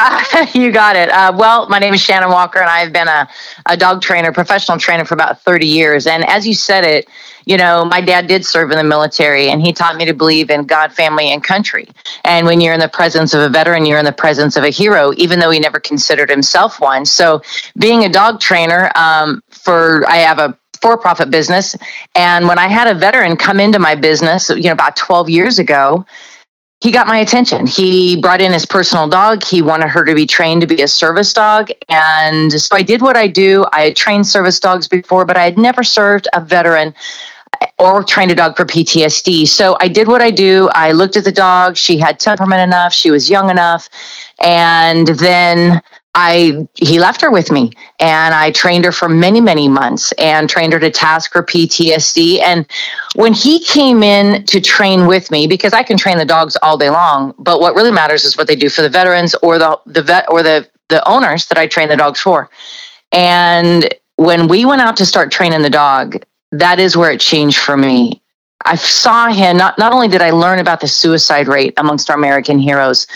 [0.55, 1.09] You got it.
[1.11, 3.29] Uh, well, my name is Shannon Walker, and I've been a,
[3.67, 6.07] a dog trainer, professional trainer for about 30 years.
[6.07, 7.09] And as you said it,
[7.45, 10.51] you know, my dad did serve in the military, and he taught me to believe
[10.51, 11.89] in God, family, and country.
[12.25, 14.71] And when you're in the presence of a veteran, you're in the presence of a
[14.71, 17.05] hero, even though he never considered himself one.
[17.05, 17.43] So,
[17.77, 21.77] being a dog trainer, um, for I have a for profit business.
[22.17, 25.61] And when I had a veteran come into my business, you know, about 12 years
[25.61, 26.05] ago,
[26.83, 27.65] he got my attention.
[27.65, 29.45] He brought in his personal dog.
[29.45, 31.71] He wanted her to be trained to be a service dog.
[31.89, 33.65] And so I did what I do.
[33.73, 36.93] I had trained service dogs before, but I had never served a veteran
[37.79, 39.47] or trained a dog for PTSD.
[39.47, 40.69] So I did what I do.
[40.75, 41.77] I looked at the dog.
[41.77, 42.93] She had temperament enough.
[42.93, 43.89] She was young enough.
[44.41, 45.81] And then
[46.15, 50.49] I he left her with me and I trained her for many many months and
[50.49, 52.67] trained her to task her PTSD and
[53.15, 56.77] when he came in to train with me because I can train the dogs all
[56.77, 59.79] day long but what really matters is what they do for the veterans or the
[59.87, 62.51] the vet or the the owners that I train the dogs for.
[63.11, 66.23] And when we went out to start training the dog
[66.53, 68.21] that is where it changed for me.
[68.65, 72.17] I saw him not not only did I learn about the suicide rate amongst our
[72.17, 73.07] American heroes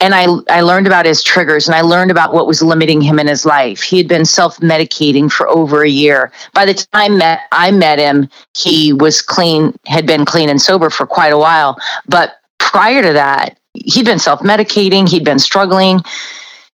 [0.00, 3.18] and I, I learned about his triggers and I learned about what was limiting him
[3.18, 3.82] in his life.
[3.82, 6.32] He had been self medicating for over a year.
[6.54, 10.88] By the time met, I met him, he was clean, had been clean and sober
[10.90, 11.78] for quite a while.
[12.06, 16.00] But prior to that, he'd been self medicating, he'd been struggling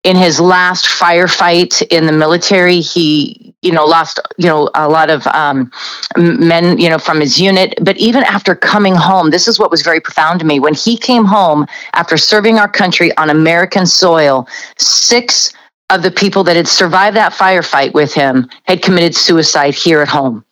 [0.04, 5.10] in his last firefight in the military, he, you know, lost, you know, a lot
[5.10, 5.70] of um,
[6.16, 7.74] men, you know, from his unit.
[7.82, 10.60] But even after coming home, this is what was very profound to me.
[10.60, 14.46] When he came home after serving our country on American soil,
[14.78, 15.52] six
[15.90, 20.08] of the people that had survived that firefight with him had committed suicide here at
[20.08, 20.44] home.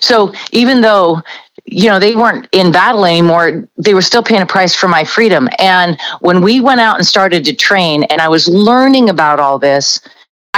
[0.00, 1.22] So even though
[1.70, 3.68] you know, they weren't in battle anymore.
[3.76, 5.48] They were still paying a price for my freedom.
[5.58, 9.58] And when we went out and started to train, and I was learning about all
[9.58, 10.00] this,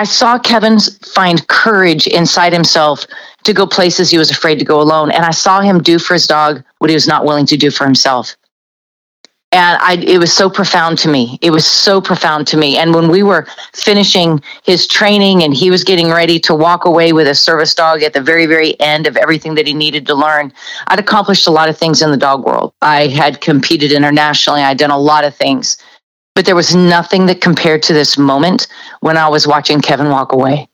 [0.00, 0.80] I saw Kevin
[1.14, 3.04] find courage inside himself
[3.44, 5.10] to go places he was afraid to go alone.
[5.10, 7.70] And I saw him do for his dog what he was not willing to do
[7.70, 8.34] for himself
[9.52, 11.38] and I, it was so profound to me.
[11.42, 12.78] It was so profound to me.
[12.78, 17.12] And when we were finishing his training and he was getting ready to walk away
[17.12, 20.14] with a service dog at the very, very end of everything that he needed to
[20.14, 20.52] learn,
[20.86, 22.72] I'd accomplished a lot of things in the dog world.
[22.80, 25.78] I had competed internationally, I'd done a lot of things,
[26.34, 28.66] but there was nothing that compared to this moment
[29.00, 30.68] when I was watching Kevin walk away.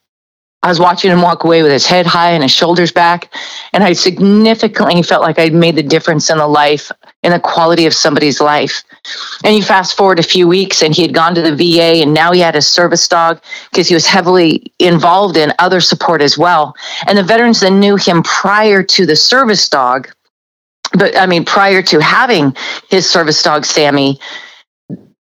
[0.66, 3.33] I was watching him walk away with his head high and his shoulders back.
[3.73, 6.90] And I significantly felt like I'd made the difference in the life,
[7.23, 8.83] in the quality of somebody's life.
[9.45, 12.12] And you fast forward a few weeks and he had gone to the VA and
[12.12, 13.40] now he had a service dog
[13.71, 16.75] because he was heavily involved in other support as well.
[17.07, 20.11] And the veterans that knew him prior to the service dog,
[20.95, 22.57] but I mean, prior to having
[22.90, 24.19] his service dog, Sammy,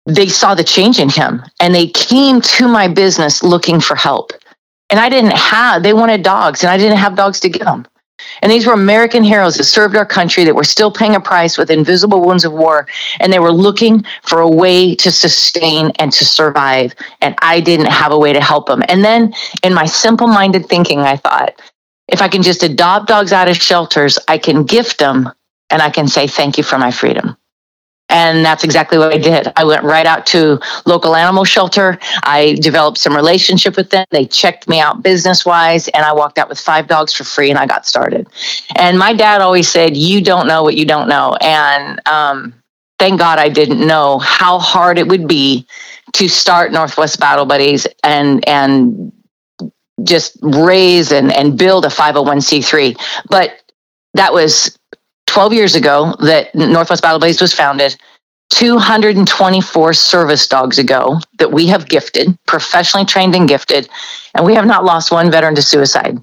[0.06, 4.32] they saw the change in him and they came to my business looking for help
[4.92, 7.86] and I didn't have, they wanted dogs, and I didn't have dogs to give them.
[8.42, 11.56] And these were American heroes that served our country that were still paying a price
[11.56, 12.86] with invisible wounds of war.
[13.18, 16.94] And they were looking for a way to sustain and to survive.
[17.22, 18.82] And I didn't have a way to help them.
[18.88, 21.60] And then in my simple minded thinking, I thought,
[22.08, 25.30] if I can just adopt dogs out of shelters, I can gift them
[25.70, 27.36] and I can say thank you for my freedom.
[28.12, 29.51] And that's exactly what I did.
[29.57, 31.98] I went right out to local animal shelter.
[32.22, 34.05] I developed some relationship with them.
[34.11, 37.48] They checked me out business wise, and I walked out with five dogs for free,
[37.48, 38.29] and I got started.
[38.77, 42.55] And my dad always said, "You don't know what you don't know." And um,
[42.98, 45.66] thank God I didn't know how hard it would be
[46.12, 49.11] to start Northwest Battle Buddies and and
[50.05, 52.96] just raise and, and build a 501c3.
[53.29, 53.53] But
[54.14, 54.77] that was
[55.33, 57.97] 12 years ago that Northwest Battle Buddies was founded,
[58.51, 63.88] 224 service dogs ago that we have gifted, professionally trained and gifted,
[64.35, 66.18] and we have not lost one veteran to suicide.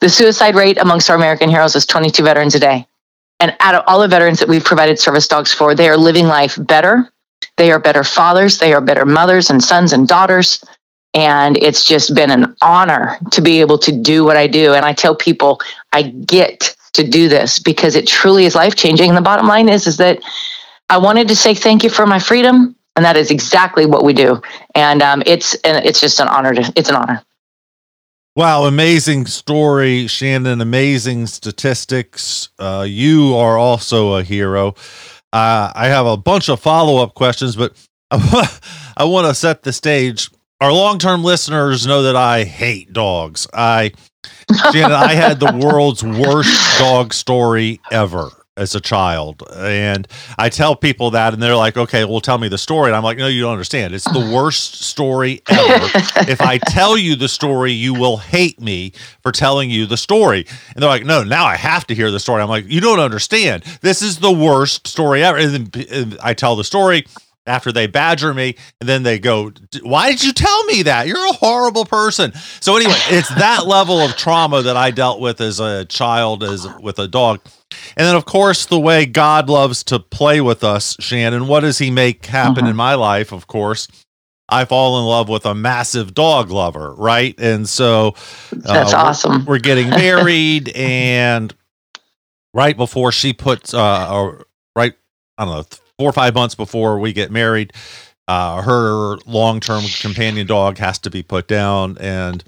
[0.00, 2.86] The suicide rate amongst our American heroes is 22 veterans a day.
[3.38, 6.26] And out of all the veterans that we've provided service dogs for, they are living
[6.26, 7.12] life better.
[7.58, 8.56] They are better fathers.
[8.56, 10.64] They are better mothers and sons and daughters.
[11.12, 14.72] And it's just been an honor to be able to do what I do.
[14.72, 15.60] And I tell people,
[15.92, 19.08] I get to do this because it truly is life changing.
[19.08, 20.20] And the bottom line is, is that
[20.90, 24.12] I wanted to say thank you for my freedom, and that is exactly what we
[24.12, 24.42] do.
[24.74, 27.22] And um, it's and it's just an honor to it's an honor.
[28.34, 30.62] Wow, amazing story, Shannon.
[30.62, 32.48] Amazing statistics.
[32.58, 34.68] Uh, you are also a hero.
[35.32, 37.74] Uh, I have a bunch of follow up questions, but
[38.10, 40.30] I want to set the stage.
[40.60, 43.46] Our long term listeners know that I hate dogs.
[43.52, 43.92] I,
[44.72, 49.42] Janet, I had the world's worst dog story ever as a child.
[49.54, 50.06] And
[50.38, 52.88] I tell people that, and they're like, okay, well, tell me the story.
[52.88, 53.94] And I'm like, no, you don't understand.
[53.94, 55.90] It's the worst story ever.
[56.30, 58.92] if I tell you the story, you will hate me
[59.22, 60.46] for telling you the story.
[60.74, 62.42] And they're like, no, now I have to hear the story.
[62.42, 63.64] I'm like, you don't understand.
[63.80, 65.38] This is the worst story ever.
[65.38, 67.06] And then I tell the story
[67.46, 71.28] after they badger me and then they go why did you tell me that you're
[71.28, 75.58] a horrible person so anyway it's that level of trauma that i dealt with as
[75.58, 77.40] a child as with a dog
[77.96, 81.78] and then, of course, the way God loves to play with us, Shannon, what does
[81.78, 82.68] He make happen mm-hmm.
[82.68, 83.32] in my life?
[83.32, 83.88] Of course,
[84.48, 87.34] I fall in love with a massive dog lover, right?
[87.38, 88.14] And so
[88.52, 89.44] uh, that's awesome.
[89.44, 91.54] We're, we're getting married, and
[92.54, 94.94] right before she puts, uh, or right,
[95.38, 97.72] I don't know, four or five months before we get married,
[98.28, 101.96] uh, her long term companion dog has to be put down.
[101.98, 102.42] And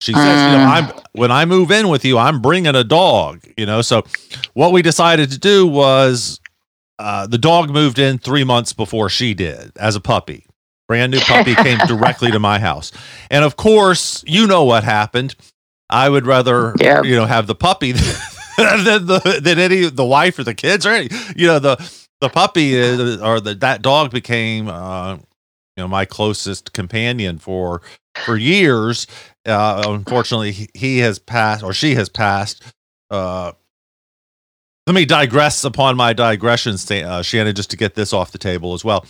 [0.00, 1.04] she says, you know, I'm mm.
[1.12, 3.40] when I move in with you, I'm bringing a dog.
[3.56, 4.02] You know, so
[4.54, 6.40] what we decided to do was
[6.98, 10.46] uh, the dog moved in three months before she did as a puppy.
[10.88, 12.92] Brand new puppy came directly to my house,
[13.30, 15.36] and of course, you know what happened.
[15.88, 17.04] I would rather, yep.
[17.04, 17.92] you know, have the puppy
[18.56, 21.08] than the than any the wife or the kids or any.
[21.36, 21.76] You know, the
[22.20, 25.22] the puppy is, or the that dog became, uh, you
[25.78, 27.82] know, my closest companion for
[28.24, 29.06] for years
[29.46, 32.62] uh, unfortunately, he has passed or she has passed.
[33.10, 33.52] Uh,
[34.86, 38.74] let me digress upon my digressions, uh, Shannon, just to get this off the table
[38.74, 39.06] as well.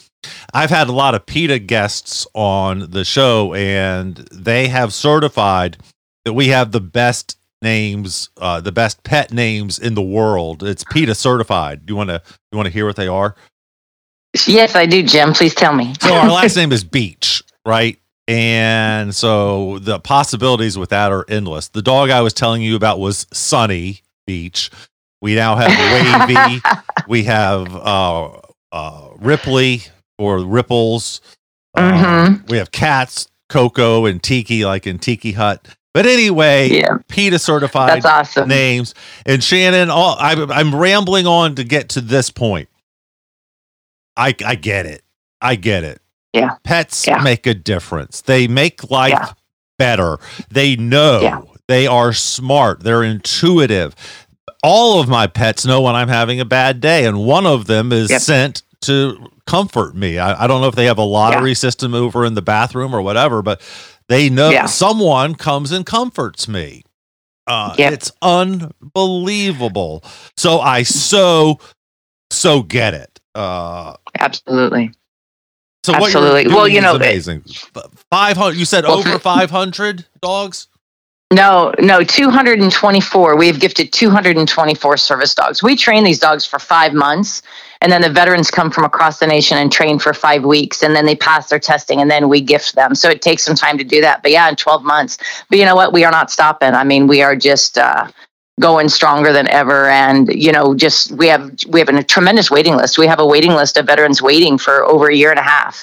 [0.52, 5.78] I've had a lot of PETA guests on the show, and they have certified
[6.24, 10.62] that we have the best names, uh, the best pet names in the world.
[10.62, 11.86] It's PETA certified.
[11.86, 13.34] Do you want to you want to hear what they are?
[14.46, 15.32] Yes, I do, Jim.
[15.32, 15.94] Please tell me.
[16.00, 17.98] so our last name is Beach, right?
[18.28, 21.68] And so the possibilities with that are endless.
[21.68, 24.70] The dog I was telling you about was Sunny Beach.
[25.20, 26.62] We now have Wavy.
[27.08, 28.30] we have uh,
[28.70, 29.82] uh, Ripley
[30.16, 31.20] or Ripples.
[31.76, 32.04] Mm-hmm.
[32.04, 35.66] Um, we have cats, Coco, and Tiki, like in Tiki Hut.
[35.92, 36.98] But anyway, yeah.
[37.08, 38.48] PETA certified awesome.
[38.48, 38.94] names.
[39.26, 42.68] And Shannon, all, I, I'm rambling on to get to this point.
[44.16, 45.02] I, I get it.
[45.40, 46.00] I get it.
[46.32, 46.56] Yeah.
[46.62, 47.22] Pets yeah.
[47.22, 48.20] make a difference.
[48.20, 49.32] They make life yeah.
[49.78, 50.18] better.
[50.50, 51.50] They know.
[51.66, 52.80] They are smart.
[52.80, 53.94] They're intuitive.
[54.62, 57.92] All of my pets know when I'm having a bad day, and one of them
[57.92, 58.20] is yep.
[58.20, 60.18] sent to comfort me.
[60.18, 63.02] I, I, don't know if they have a lottery system over in the bathroom or
[63.02, 63.60] whatever, but
[64.10, 66.82] they know someone comes and comforts me.
[67.46, 67.92] Uh, yep.
[67.92, 70.04] It's unbelievable.
[70.36, 71.60] So I so,
[72.30, 73.20] so get it.
[73.36, 74.92] Uh, Absolutely.
[75.84, 76.48] So Absolutely.
[76.48, 77.44] well, you know, amazing.
[78.10, 78.58] Five hundred.
[78.58, 80.66] You said well, over five hundred dogs.
[81.32, 83.36] No, no, 224.
[83.36, 85.62] We've gifted 224 service dogs.
[85.62, 87.42] We train these dogs for five months,
[87.80, 90.96] and then the veterans come from across the nation and train for five weeks, and
[90.96, 92.96] then they pass their testing, and then we gift them.
[92.96, 94.22] So it takes some time to do that.
[94.22, 95.18] But yeah, in 12 months.
[95.48, 95.92] But you know what?
[95.92, 96.74] We are not stopping.
[96.74, 97.78] I mean, we are just.
[97.78, 98.08] Uh,
[98.58, 102.76] going stronger than ever and you know just we have we have a tremendous waiting
[102.76, 105.42] list we have a waiting list of veterans waiting for over a year and a
[105.42, 105.82] half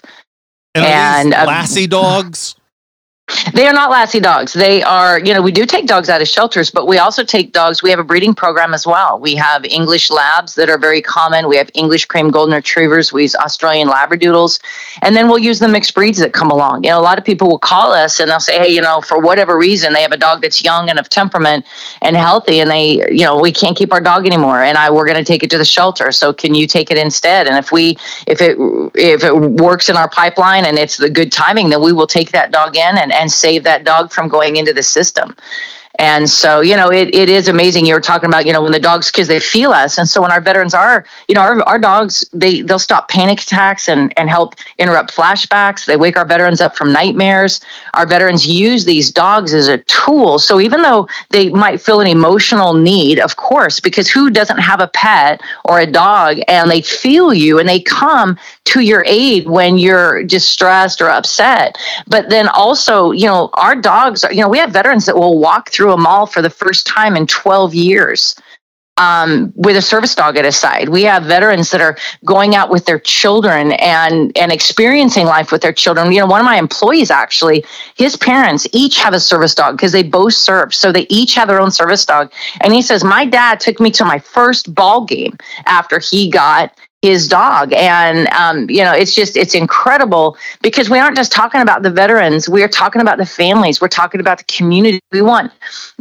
[0.75, 2.55] and, and um, lassie dogs
[3.53, 4.53] they are not lassie dogs.
[4.53, 7.51] They are, you know, we do take dogs out of shelters, but we also take
[7.51, 7.83] dogs.
[7.83, 9.19] We have a breeding program as well.
[9.19, 11.49] We have English labs that are very common.
[11.49, 13.11] We have English cream golden retrievers.
[13.11, 14.59] We use Australian labradoodles.
[15.01, 16.83] And then we'll use the mixed breeds that come along.
[16.85, 19.01] You know, a lot of people will call us and they'll say, hey, you know,
[19.01, 21.65] for whatever reason, they have a dog that's young and of temperament
[22.01, 24.61] and healthy, and they, you know, we can't keep our dog anymore.
[24.61, 26.11] And I, we're going to take it to the shelter.
[26.11, 27.47] So can you take it instead?
[27.47, 28.57] And if we, if it,
[28.95, 32.31] if it works in our pipeline and it's the good timing, then we will take
[32.31, 35.35] that dog in and and save that dog from going into the system.
[35.99, 37.85] And so, you know, it, it is amazing.
[37.85, 39.97] You were talking about, you know, when the dogs, because they feel us.
[39.97, 43.41] And so when our veterans are, you know, our, our dogs, they, they'll stop panic
[43.41, 45.85] attacks and, and help interrupt flashbacks.
[45.85, 47.61] They wake our veterans up from nightmares.
[47.95, 50.37] Our veterans use these dogs as a tool.
[50.37, 54.81] So even though they might feel an emotional need, of course, because who doesn't have
[54.81, 59.47] a pet or a dog and they feel you and they come to your aid
[59.47, 61.77] when you're distressed or upset.
[62.05, 65.39] But then also, you know, our dogs, are, you know, we have veterans that will
[65.39, 68.35] walk through a mall for the first time in 12 years
[68.97, 70.89] um, with a service dog at his side.
[70.89, 75.61] We have veterans that are going out with their children and and experiencing life with
[75.61, 76.11] their children.
[76.11, 77.63] You know, one of my employees actually,
[77.95, 81.47] his parents each have a service dog because they both serve, so they each have
[81.47, 82.31] their own service dog.
[82.61, 86.75] And he says, my dad took me to my first ball game after he got
[87.07, 87.71] his dog.
[87.73, 91.89] And, um, you know, it's just, it's incredible because we aren't just talking about the
[91.89, 92.49] veterans.
[92.49, 93.79] We're talking about the families.
[93.79, 94.99] We're talking about the community.
[95.11, 95.51] We want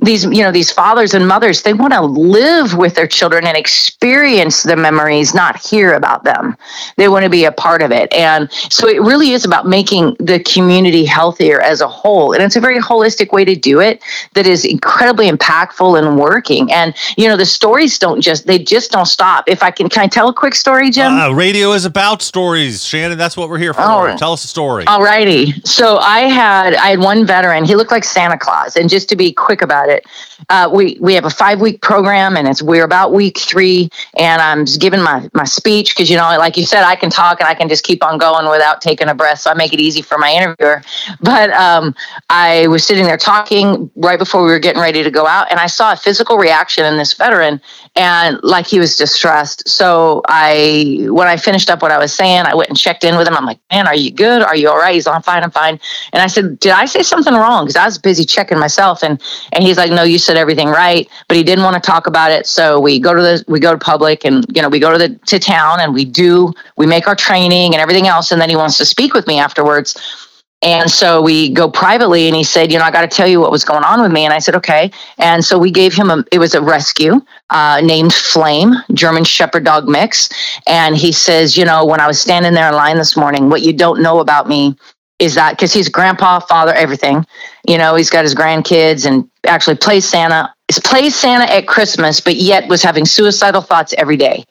[0.02, 3.56] these, you know, these fathers and mothers, they want to live with their children and
[3.56, 6.56] experience the memories, not hear about them.
[6.96, 8.12] They want to be a part of it.
[8.12, 12.32] And so it really is about making the community healthier as a whole.
[12.32, 14.02] And it's a very holistic way to do it
[14.34, 16.72] that is incredibly impactful and working.
[16.72, 19.44] And, you know, the stories don't just, they just don't stop.
[19.46, 21.12] If I can, can I tell a quick story, Jim?
[21.12, 23.18] Uh, radio is about stories, Shannon.
[23.18, 23.82] That's what we're here for.
[23.82, 24.84] Oh, tell us a story.
[24.86, 25.52] All righty.
[25.64, 27.66] So I had I had one veteran.
[27.66, 28.76] He looked like Santa Claus.
[28.76, 30.06] And just to be quick about it,
[30.48, 33.90] uh, we we have a five week program, and it's we're about week three.
[34.16, 37.40] And I'm giving my my speech because you know, like you said, I can talk
[37.40, 39.40] and I can just keep on going without taking a breath.
[39.40, 40.82] So I make it easy for my interviewer.
[41.20, 41.94] But um,
[42.30, 45.60] I was sitting there talking right before we were getting ready to go out, and
[45.60, 47.60] I saw a physical reaction in this veteran,
[47.96, 49.68] and like he was distressed.
[49.68, 50.75] So I,
[51.08, 53.36] when I finished up what I was saying, I went and checked in with him.
[53.36, 54.42] I'm like, man, are you good?
[54.42, 54.94] Are you all right?
[54.94, 55.42] He's on fine.
[55.42, 55.78] I'm fine.
[56.12, 57.64] And I said, did I say something wrong?
[57.64, 59.02] Because I was busy checking myself.
[59.02, 59.20] And
[59.52, 61.08] and he's like, no, you said everything right.
[61.28, 62.46] But he didn't want to talk about it.
[62.46, 64.98] So we go to the we go to public and you know we go to
[64.98, 68.32] the to town and we do we make our training and everything else.
[68.32, 70.25] And then he wants to speak with me afterwards.
[70.62, 73.40] And so we go privately, and he said, "You know, I got to tell you
[73.40, 76.10] what was going on with me." And I said, "Okay." And so we gave him
[76.10, 76.24] a.
[76.32, 80.30] It was a rescue uh, named Flame, German Shepherd dog mix.
[80.66, 83.62] And he says, "You know, when I was standing there in line this morning, what
[83.62, 84.76] you don't know about me
[85.18, 87.26] is that because he's grandpa, father, everything.
[87.68, 90.52] You know, he's got his grandkids and actually plays Santa.
[90.84, 94.44] Plays Santa at Christmas, but yet was having suicidal thoughts every day."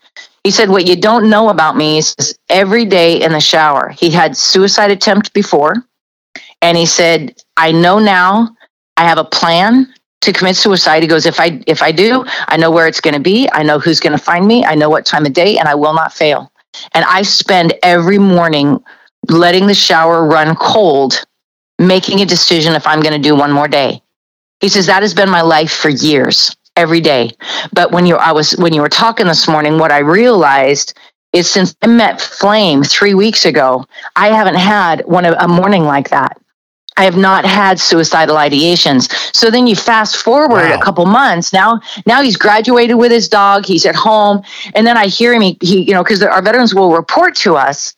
[0.46, 4.12] He said, What you don't know about me is every day in the shower, he
[4.12, 5.74] had suicide attempt before.
[6.66, 8.50] And he said, I know now
[8.98, 11.04] I have a plan to commit suicide.
[11.04, 13.48] He goes, if I if I do, I know where it's going to be.
[13.54, 14.66] I know who's going to find me.
[14.66, 16.52] I know what time of day, and I will not fail.
[16.96, 18.84] And I spend every morning
[19.30, 21.24] letting the shower run cold,
[21.78, 24.02] making a decision if I'm going to do one more day.
[24.60, 27.30] He says that has been my life for years, every day.
[27.74, 30.98] But when you I was when you were talking this morning, what I realized
[31.32, 33.86] is since I met Flame three weeks ago,
[34.16, 36.42] I haven't had one a morning like that.
[36.98, 39.12] I have not had suicidal ideations.
[39.36, 40.80] So then you fast forward wow.
[40.80, 41.52] a couple months.
[41.52, 43.66] Now, now he's graduated with his dog.
[43.66, 44.42] He's at home,
[44.74, 45.42] and then I hear him.
[45.42, 47.94] He, he you know, because our veterans will report to us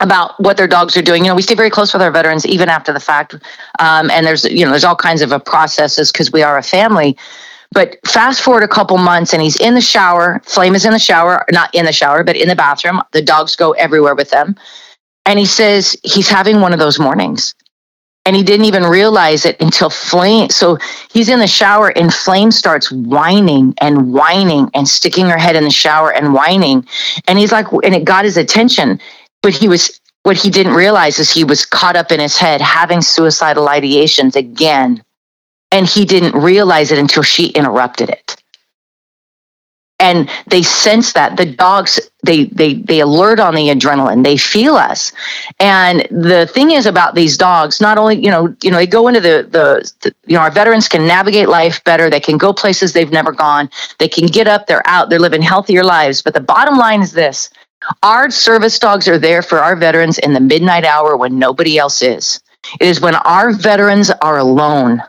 [0.00, 1.24] about what their dogs are doing.
[1.24, 3.34] You know, we stay very close with our veterans even after the fact.
[3.78, 6.62] Um, and there's, you know, there's all kinds of a processes because we are a
[6.62, 7.16] family.
[7.70, 10.42] But fast forward a couple months and he's in the shower.
[10.44, 13.00] Flame is in the shower, not in the shower, but in the bathroom.
[13.12, 14.56] The dogs go everywhere with them.
[15.24, 17.54] And he says he's having one of those mornings
[18.24, 20.78] and he didn't even realize it until flame so
[21.12, 25.64] he's in the shower and flame starts whining and whining and sticking her head in
[25.64, 26.86] the shower and whining.
[27.26, 29.00] And he's like and it got his attention.
[29.42, 32.60] But he was what he didn't realize is he was caught up in his head
[32.60, 35.02] having suicidal ideations again.
[35.72, 38.41] And he didn't realize it until she interrupted it
[40.02, 44.24] and they sense that the dogs they they they alert on the adrenaline.
[44.24, 45.12] They feel us.
[45.60, 49.06] And the thing is about these dogs not only you know you know they go
[49.06, 52.10] into the, the, the you know our veterans can navigate life better.
[52.10, 53.70] They can go places they've never gone.
[53.98, 54.66] They can get up.
[54.66, 55.08] They're out.
[55.08, 56.20] They're living healthier lives.
[56.20, 57.48] But the bottom line is this.
[58.02, 62.02] Our service dogs are there for our veterans in the midnight hour when nobody else
[62.02, 62.40] is.
[62.80, 65.02] It is when our veterans are alone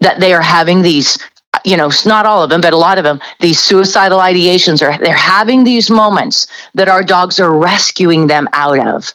[0.00, 1.18] that they are having these
[1.64, 4.96] you know, not all of them, but a lot of them, these suicidal ideations are
[4.98, 9.14] they're having these moments that our dogs are rescuing them out of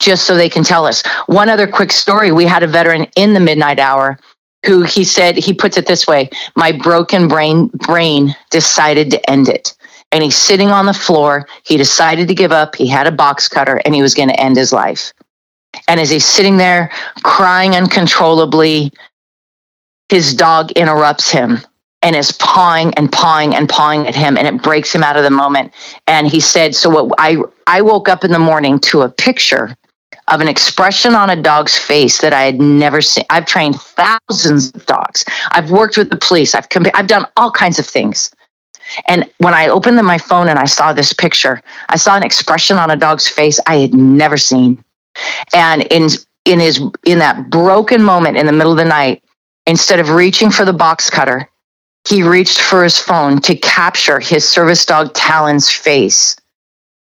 [0.00, 1.02] just so they can tell us.
[1.26, 4.18] One other quick story we had a veteran in the midnight hour
[4.66, 9.48] who he said, he puts it this way my broken brain brain decided to end
[9.48, 9.74] it.
[10.12, 11.46] And he's sitting on the floor.
[11.64, 12.74] He decided to give up.
[12.74, 15.12] He had a box cutter and he was going to end his life.
[15.86, 16.90] And as he's sitting there
[17.22, 18.92] crying uncontrollably,
[20.10, 21.60] his dog interrupts him
[22.02, 25.22] and is pawing and pawing and pawing at him and it breaks him out of
[25.22, 25.72] the moment.
[26.08, 27.36] And he said so what i
[27.66, 29.76] i woke up in the morning to a picture
[30.28, 33.24] of an expression on a dog's face that i had never seen.
[33.30, 35.24] I've trained thousands of dogs.
[35.52, 36.54] I've worked with the police.
[36.56, 38.32] I've i've done all kinds of things.
[39.06, 42.78] And when i opened my phone and i saw this picture i saw an expression
[42.78, 44.82] on a dog's face i had never seen.
[45.54, 46.08] And in
[46.46, 49.22] in his in that broken moment in the middle of the night
[49.70, 51.48] Instead of reaching for the box cutter,
[52.08, 56.34] he reached for his phone to capture his service dog Talon's face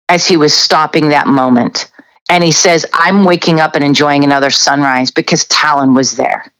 [0.09, 1.93] as he was stopping that moment.
[2.31, 6.51] And he says, I'm waking up and enjoying another sunrise because Talon was there.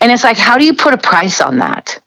[0.00, 2.00] And it's like, how do you put a price on that?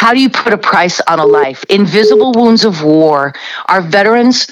[0.00, 1.64] How do you put a price on a life?
[1.68, 3.34] Invisible wounds of war.
[3.68, 4.48] Our veterans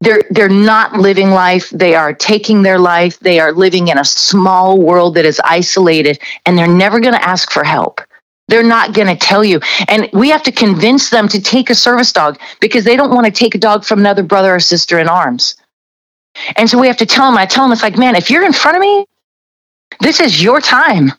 [0.00, 1.70] they're they're not living life.
[1.70, 3.18] They are taking their life.
[3.20, 7.24] They are living in a small world that is isolated and they're never going to
[7.24, 8.00] ask for help.
[8.48, 9.60] They're not going to tell you.
[9.88, 13.26] And we have to convince them to take a service dog because they don't want
[13.26, 15.56] to take a dog from another brother or sister in arms.
[16.56, 18.44] And so we have to tell them i tell them it's like man if you're
[18.44, 19.06] in front of me
[20.00, 21.12] this is your time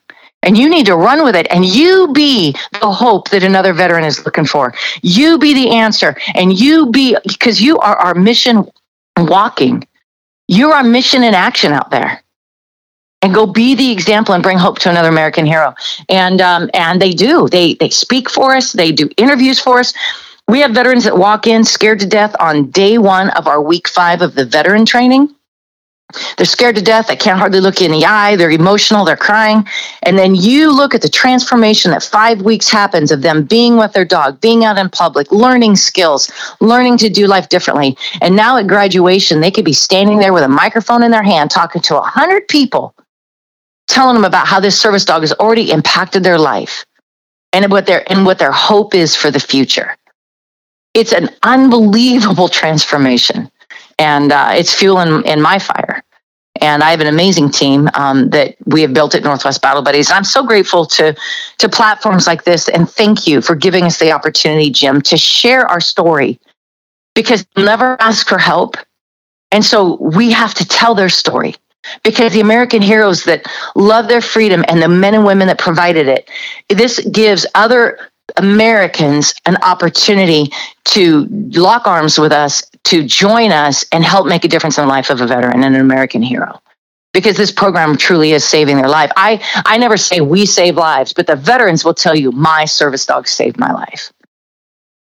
[0.44, 4.04] and you need to run with it and you be the hope that another veteran
[4.04, 4.74] is looking for.
[5.02, 8.70] You be the answer and you be because you are our mission
[9.18, 9.88] walking.
[10.48, 12.24] You're our mission in action out there.
[13.24, 15.74] And go be the example and bring hope to another american hero.
[16.08, 17.50] And um, and they do.
[17.50, 18.72] They they speak for us.
[18.74, 19.94] They do interviews for us.
[20.48, 23.90] We have veterans that walk in scared to death on day one of our week
[23.90, 25.36] five of the veteran training
[26.38, 27.08] they're scared to death.
[27.08, 28.38] They can't hardly look you in the eye.
[28.38, 29.04] They're emotional.
[29.04, 29.68] They're crying.
[30.04, 33.92] And then you look at the transformation that five weeks happens of them being with
[33.92, 36.32] their dog, being out in public, learning skills,
[36.62, 37.98] learning to do life differently.
[38.22, 41.52] And now at graduation, they could be standing there with a microphone in their hand
[41.52, 42.96] talking to a hundred people,
[43.88, 46.86] telling them about how this service dog has already impacted their life
[47.52, 49.98] and what their and what their hope is for the future.
[50.94, 53.52] It's an unbelievable transformation
[54.00, 56.04] and uh, it's fuel in, in my fire.
[56.60, 60.10] And I have an amazing team um, that we have built at Northwest Battle Buddies.
[60.10, 61.16] And I'm so grateful to
[61.60, 62.68] to platforms like this.
[62.68, 66.40] And thank you for giving us the opportunity, Jim, to share our story
[67.14, 68.76] because never ask for help.
[69.52, 71.56] And so we have to tell their story
[72.04, 73.46] because the American heroes that
[73.76, 76.30] love their freedom and the men and women that provided it,
[76.70, 78.00] this gives other
[78.36, 80.52] Americans an opportunity
[80.86, 84.90] to lock arms with us, to join us, and help make a difference in the
[84.90, 86.60] life of a veteran and an American hero.
[87.14, 89.12] Because this program truly is saving their life.
[89.16, 93.06] I, I never say we save lives, but the veterans will tell you my service
[93.06, 94.12] dog saved my life.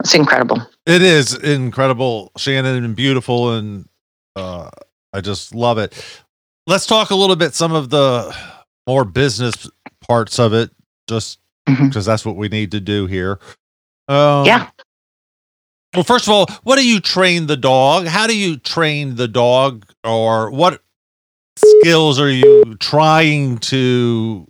[0.01, 0.61] It's incredible.
[0.85, 3.89] It is incredible, Shannon, and beautiful, and
[4.35, 4.69] uh,
[5.11, 5.93] I just love it.
[6.67, 8.35] Let's talk a little bit some of the
[8.87, 9.69] more business
[10.07, 10.71] parts of it,
[11.07, 11.39] just
[11.75, 12.09] because mm-hmm.
[12.09, 13.39] that's what we need to do here.
[14.07, 14.69] Um, yeah.
[15.93, 18.05] Well, first of all, what do you train the dog?
[18.05, 20.81] How do you train the dog, or what
[21.57, 24.47] skills are you trying to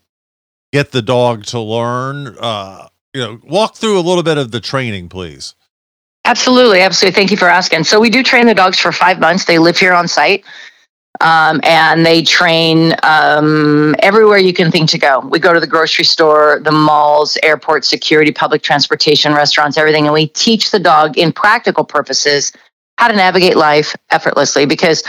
[0.74, 2.36] get the dog to learn?
[2.40, 5.56] Uh, you know, walk through a little bit of the training, please.
[6.26, 7.16] Absolutely, absolutely.
[7.16, 7.86] Thank you for asking.
[7.86, 9.46] So we do train the dogs for five months.
[9.46, 10.44] They live here on site.
[11.22, 15.20] Um, and they train um, everywhere you can think to go.
[15.20, 20.14] We go to the grocery store, the malls, airport security, public transportation, restaurants, everything, and
[20.14, 22.54] we teach the dog in practical purposes
[22.98, 25.04] how to navigate life effortlessly because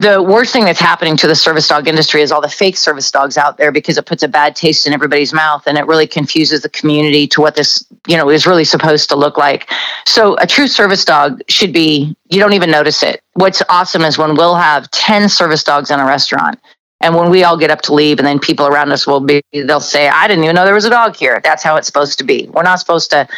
[0.00, 3.10] the worst thing that's happening to the service dog industry is all the fake service
[3.10, 6.06] dogs out there because it puts a bad taste in everybody's mouth and it really
[6.06, 9.70] confuses the community to what this you know is really supposed to look like.
[10.06, 13.22] So a true service dog should be you don't even notice it.
[13.34, 16.58] What's awesome is when we'll have 10 service dogs in a restaurant
[17.02, 19.42] and when we all get up to leave and then people around us will be
[19.52, 21.42] they'll say i didn't even know there was a dog here.
[21.44, 22.48] That's how it's supposed to be.
[22.50, 23.28] We're not supposed to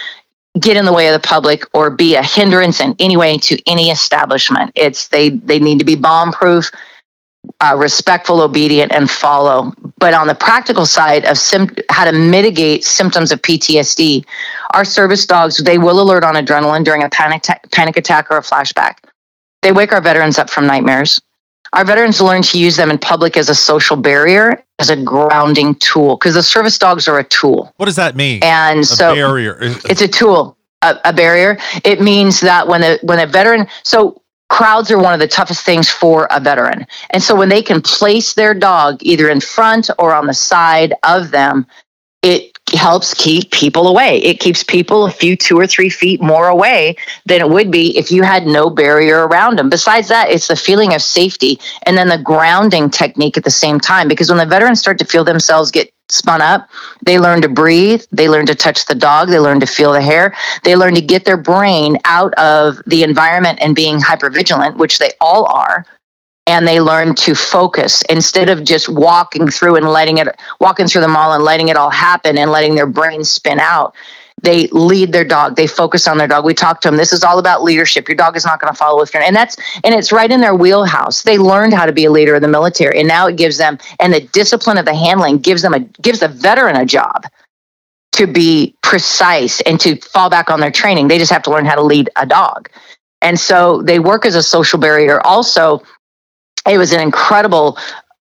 [0.60, 3.58] get in the way of the public or be a hindrance in any way to
[3.66, 4.70] any establishment.
[4.74, 6.70] It's they they need to be bomb proof,
[7.60, 9.72] uh, respectful, obedient, and follow.
[9.98, 14.24] But on the practical side of sim- how to mitigate symptoms of PTSD,
[14.74, 18.42] our service dogs they will alert on adrenaline during a panic panic attack or a
[18.42, 18.96] flashback.
[19.62, 21.20] They wake our veterans up from nightmares.
[21.72, 25.74] Our veterans learn to use them in public as a social barrier, as a grounding
[25.76, 27.72] tool, because the service dogs are a tool.
[27.76, 28.40] What does that mean?
[28.42, 29.56] And a so barrier.
[29.60, 31.58] It's a tool, a, a barrier.
[31.84, 34.20] It means that when a when a veteran, so
[34.50, 36.86] crowds are one of the toughest things for a veteran.
[37.08, 40.92] And so when they can place their dog either in front or on the side
[41.04, 41.66] of them,
[42.20, 44.18] it helps keep people away.
[44.18, 46.96] It keeps people a few two or three feet more away
[47.26, 49.70] than it would be if you had no barrier around them.
[49.70, 53.80] Besides that, it's the feeling of safety and then the grounding technique at the same
[53.80, 54.08] time.
[54.08, 56.68] Because when the veterans start to feel themselves get spun up,
[57.04, 60.02] they learn to breathe, they learn to touch the dog, they learn to feel the
[60.02, 64.98] hair, they learn to get their brain out of the environment and being hypervigilant, which
[64.98, 65.86] they all are
[66.46, 70.28] and they learn to focus instead of just walking through and letting it
[70.60, 73.94] walking through the mall and letting it all happen and letting their brain spin out.
[74.42, 75.54] They lead their dog.
[75.54, 76.44] They focus on their dog.
[76.44, 76.96] We talk to them.
[76.96, 78.08] This is all about leadership.
[78.08, 80.40] Your dog is not going to follow with your and that's and it's right in
[80.40, 81.22] their wheelhouse.
[81.22, 83.78] They learned how to be a leader in the military and now it gives them
[84.00, 87.24] and the discipline of the handling gives them a gives the veteran a job
[88.12, 91.08] to be precise and to fall back on their training.
[91.08, 92.68] They just have to learn how to lead a dog.
[93.22, 95.24] And so they work as a social barrier.
[95.24, 95.82] Also
[96.66, 97.78] it was an incredible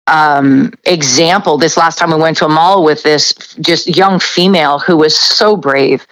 [0.06, 1.58] um, example.
[1.58, 5.16] This last time we went to a mall with this just young female who was
[5.16, 6.06] so brave.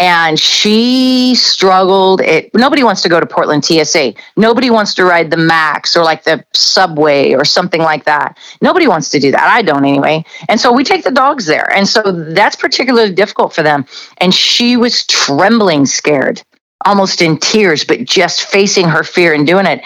[0.00, 2.20] And she struggled.
[2.20, 6.04] It nobody wants to go to portland tsa nobody wants to ride the max or
[6.04, 8.38] like the subway or something like that.
[8.62, 9.42] Nobody wants to do that.
[9.42, 10.24] I don't anyway.
[10.48, 11.68] And so we take the dogs there.
[11.72, 13.86] And so that's particularly difficult for them.
[14.18, 16.44] And she was trembling scared
[16.84, 19.80] almost in tears but just facing her fear and doing it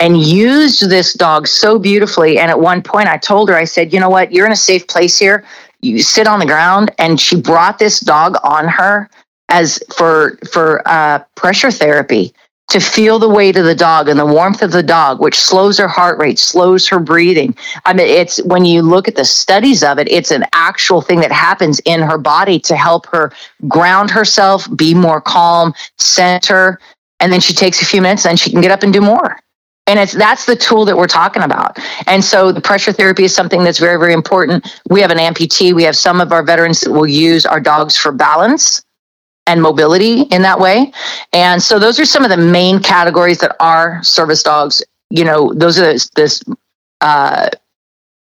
[0.00, 2.38] and used this dog so beautifully.
[2.38, 4.32] And at one point i told her i said you know what?
[4.32, 5.44] You're in a safe place here.
[5.80, 6.90] You sit on the ground.
[6.98, 9.08] And she brought this dog on her
[9.48, 12.34] as for for uh, pressure therapy
[12.74, 15.78] to feel the weight of the dog and the warmth of the dog, which slows
[15.78, 17.56] her heart rate, slows her breathing.
[17.84, 21.20] I mean, it's when you look at the studies of it, it's an actual thing
[21.20, 23.32] that happens in her body to help her
[23.68, 26.80] ground herself, be more calm, center,
[27.20, 29.38] and then she takes a few minutes and she can get up and do more.
[29.86, 31.78] And it's that's the tool that we're talking about.
[32.08, 34.80] And so the pressure therapy is something that's very, very important.
[34.90, 35.72] We have an amputee.
[35.72, 38.82] We have some of our veterans that will use our dogs for balance
[39.46, 40.92] and mobility in that way.
[41.32, 44.82] And so those are some of the main categories that are service dogs.
[45.10, 46.42] You know, those are this
[47.00, 47.50] uh,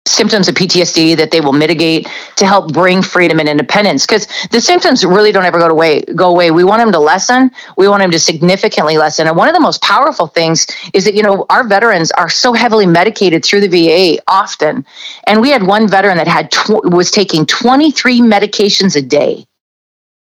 [0.07, 4.07] symptoms of PTSD that they will mitigate to help bring freedom and independence.
[4.07, 6.03] Because the symptoms really don't ever go away.
[6.15, 6.51] Go away.
[6.51, 7.51] We want them to lessen.
[7.77, 9.27] We want them to significantly lessen.
[9.27, 12.53] And one of the most powerful things is that you know our veterans are so
[12.53, 14.85] heavily medicated through the VA often,
[15.27, 19.47] and we had one veteran that had tw- was taking 23 medications a day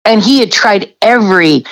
[0.09, 1.63] and he had tried every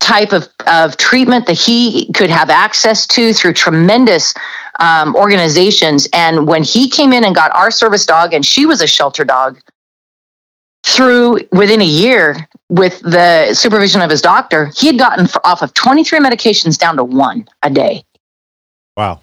[0.00, 4.34] type of, of treatment that he could have access to through tremendous
[4.78, 6.08] um, organizations.
[6.12, 9.24] And when he came in and got our service dog, and she was a shelter
[9.24, 9.60] dog,
[10.82, 15.74] through within a year with the supervision of his doctor, he had gotten off of
[15.74, 18.02] 23 medications down to one a day.
[18.96, 19.20] Wow.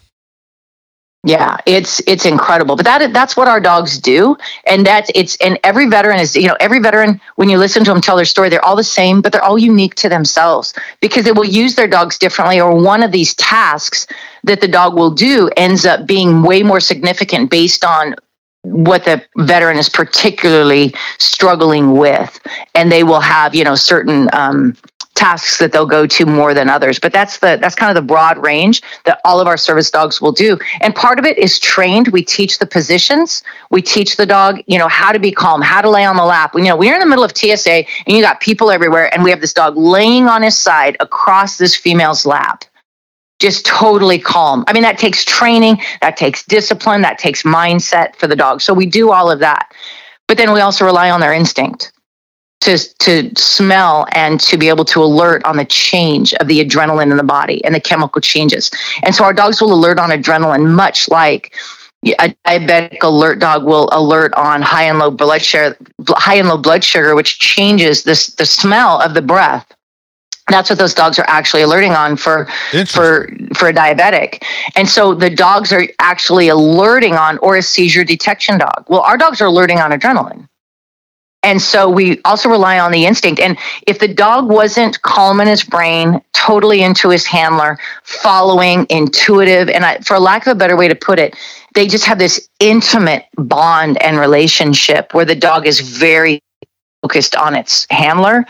[1.23, 2.75] Yeah, it's it's incredible.
[2.75, 6.47] But that that's what our dogs do, and that's it's and every veteran is you
[6.47, 9.21] know every veteran when you listen to them tell their story, they're all the same,
[9.21, 13.03] but they're all unique to themselves because they will use their dogs differently, or one
[13.03, 14.07] of these tasks
[14.45, 18.15] that the dog will do ends up being way more significant based on
[18.63, 22.39] what the veteran is particularly struggling with,
[22.73, 24.29] and they will have you know certain.
[24.33, 24.77] Um,
[25.17, 26.99] tasks that they'll go to more than others.
[26.99, 30.21] But that's the that's kind of the broad range that all of our service dogs
[30.21, 30.57] will do.
[30.79, 32.09] And part of it is trained.
[32.09, 33.43] We teach the positions.
[33.71, 36.25] We teach the dog you know how to be calm how to lay on the
[36.25, 36.51] lap.
[36.55, 39.31] You know we're in the middle of tsa and you got people everywhere and we
[39.31, 42.63] have this dog laying on his side across this female's lap.
[43.39, 44.63] Just totally calm.
[44.67, 48.61] I mean that takes training that takes discipline that takes mindset for the dog.
[48.61, 49.73] So we do all of that.
[50.27, 51.91] But then we also rely on their instinct
[52.61, 57.11] to to smell and to be able to alert on the change of the adrenaline
[57.11, 58.71] in the body and the chemical changes.
[59.03, 61.53] And so our dogs will alert on adrenaline, much like
[62.19, 65.77] a diabetic alert dog will alert on high and low blood sugar,
[66.09, 69.65] high and low blood sugar, which changes this the smell of the breath.
[70.49, 72.47] That's what those dogs are actually alerting on for
[72.87, 74.43] for for a diabetic.
[74.75, 78.85] And so the dogs are actually alerting on or a seizure detection dog.
[78.87, 80.47] Well, our dogs are alerting on adrenaline.
[81.47, 83.39] And so we also rely on the instinct.
[83.39, 89.69] And if the dog wasn't calm in his brain, totally into his handler, following, intuitive,
[89.69, 91.37] and I, for lack of a better way to put it,
[91.73, 96.41] they just have this intimate bond and relationship where the dog is very
[97.01, 98.45] focused on its handler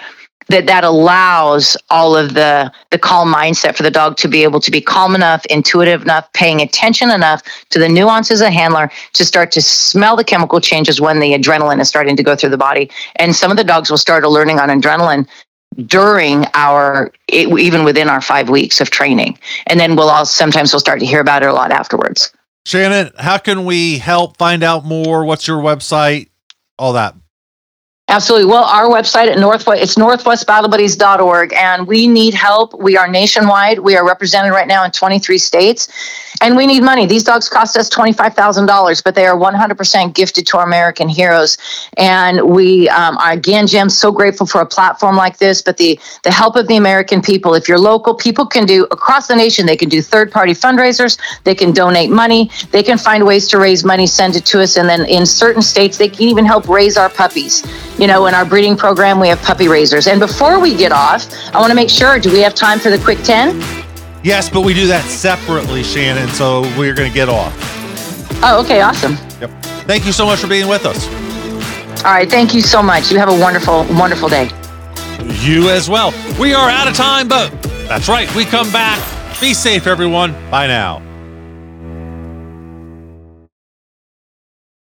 [0.50, 4.60] that that allows all of the the calm mindset for the dog to be able
[4.60, 9.26] to be calm enough intuitive enough paying attention enough to the nuances of handler to
[9.26, 12.58] start to smell the chemical changes when the adrenaline is starting to go through the
[12.58, 12.90] body.
[13.18, 15.28] And some of the dogs will start learning on adrenaline
[15.86, 19.38] during our even within our five weeks of training.
[19.68, 22.34] And then we'll all sometimes we'll start to hear about it a lot afterwards.
[22.66, 25.26] Shannon how can we help find out more?
[25.26, 26.30] What's your website?
[26.80, 27.16] All that
[28.10, 28.46] Absolutely.
[28.46, 32.74] Well, our website at Northwest, it's northwestbattlebuddies.org, and we need help.
[32.80, 33.80] We are nationwide.
[33.80, 35.90] We are represented right now in 23 states,
[36.40, 37.06] and we need money.
[37.06, 41.58] These dogs cost us $25,000, but they are 100% gifted to our American heroes.
[41.98, 46.00] And we um, are, again, Jim, so grateful for a platform like this, but the,
[46.24, 47.56] the help of the American people.
[47.56, 51.20] If you're local, people can do across the nation, they can do third party fundraisers,
[51.44, 54.78] they can donate money, they can find ways to raise money, send it to us,
[54.78, 57.66] and then in certain states, they can even help raise our puppies
[57.98, 60.08] you know, in our breeding program, we have puppy raisers.
[60.08, 62.90] And before we get off, I want to make sure do we have time for
[62.90, 63.60] the quick 10?
[64.24, 66.28] Yes, but we do that separately, Shannon.
[66.30, 67.54] So we're going to get off.
[68.44, 68.82] Oh, okay.
[68.82, 69.14] Awesome.
[69.42, 69.52] Yep.
[69.86, 71.08] Thank you so much for being with us.
[72.04, 72.30] All right.
[72.30, 73.12] Thank you so much.
[73.12, 74.50] You have a wonderful, wonderful day.
[75.40, 76.14] You as well.
[76.40, 77.50] We are out of time, but
[77.88, 78.34] that's right.
[78.36, 79.00] We come back.
[79.40, 80.34] Be safe, everyone.
[80.52, 81.07] Bye now.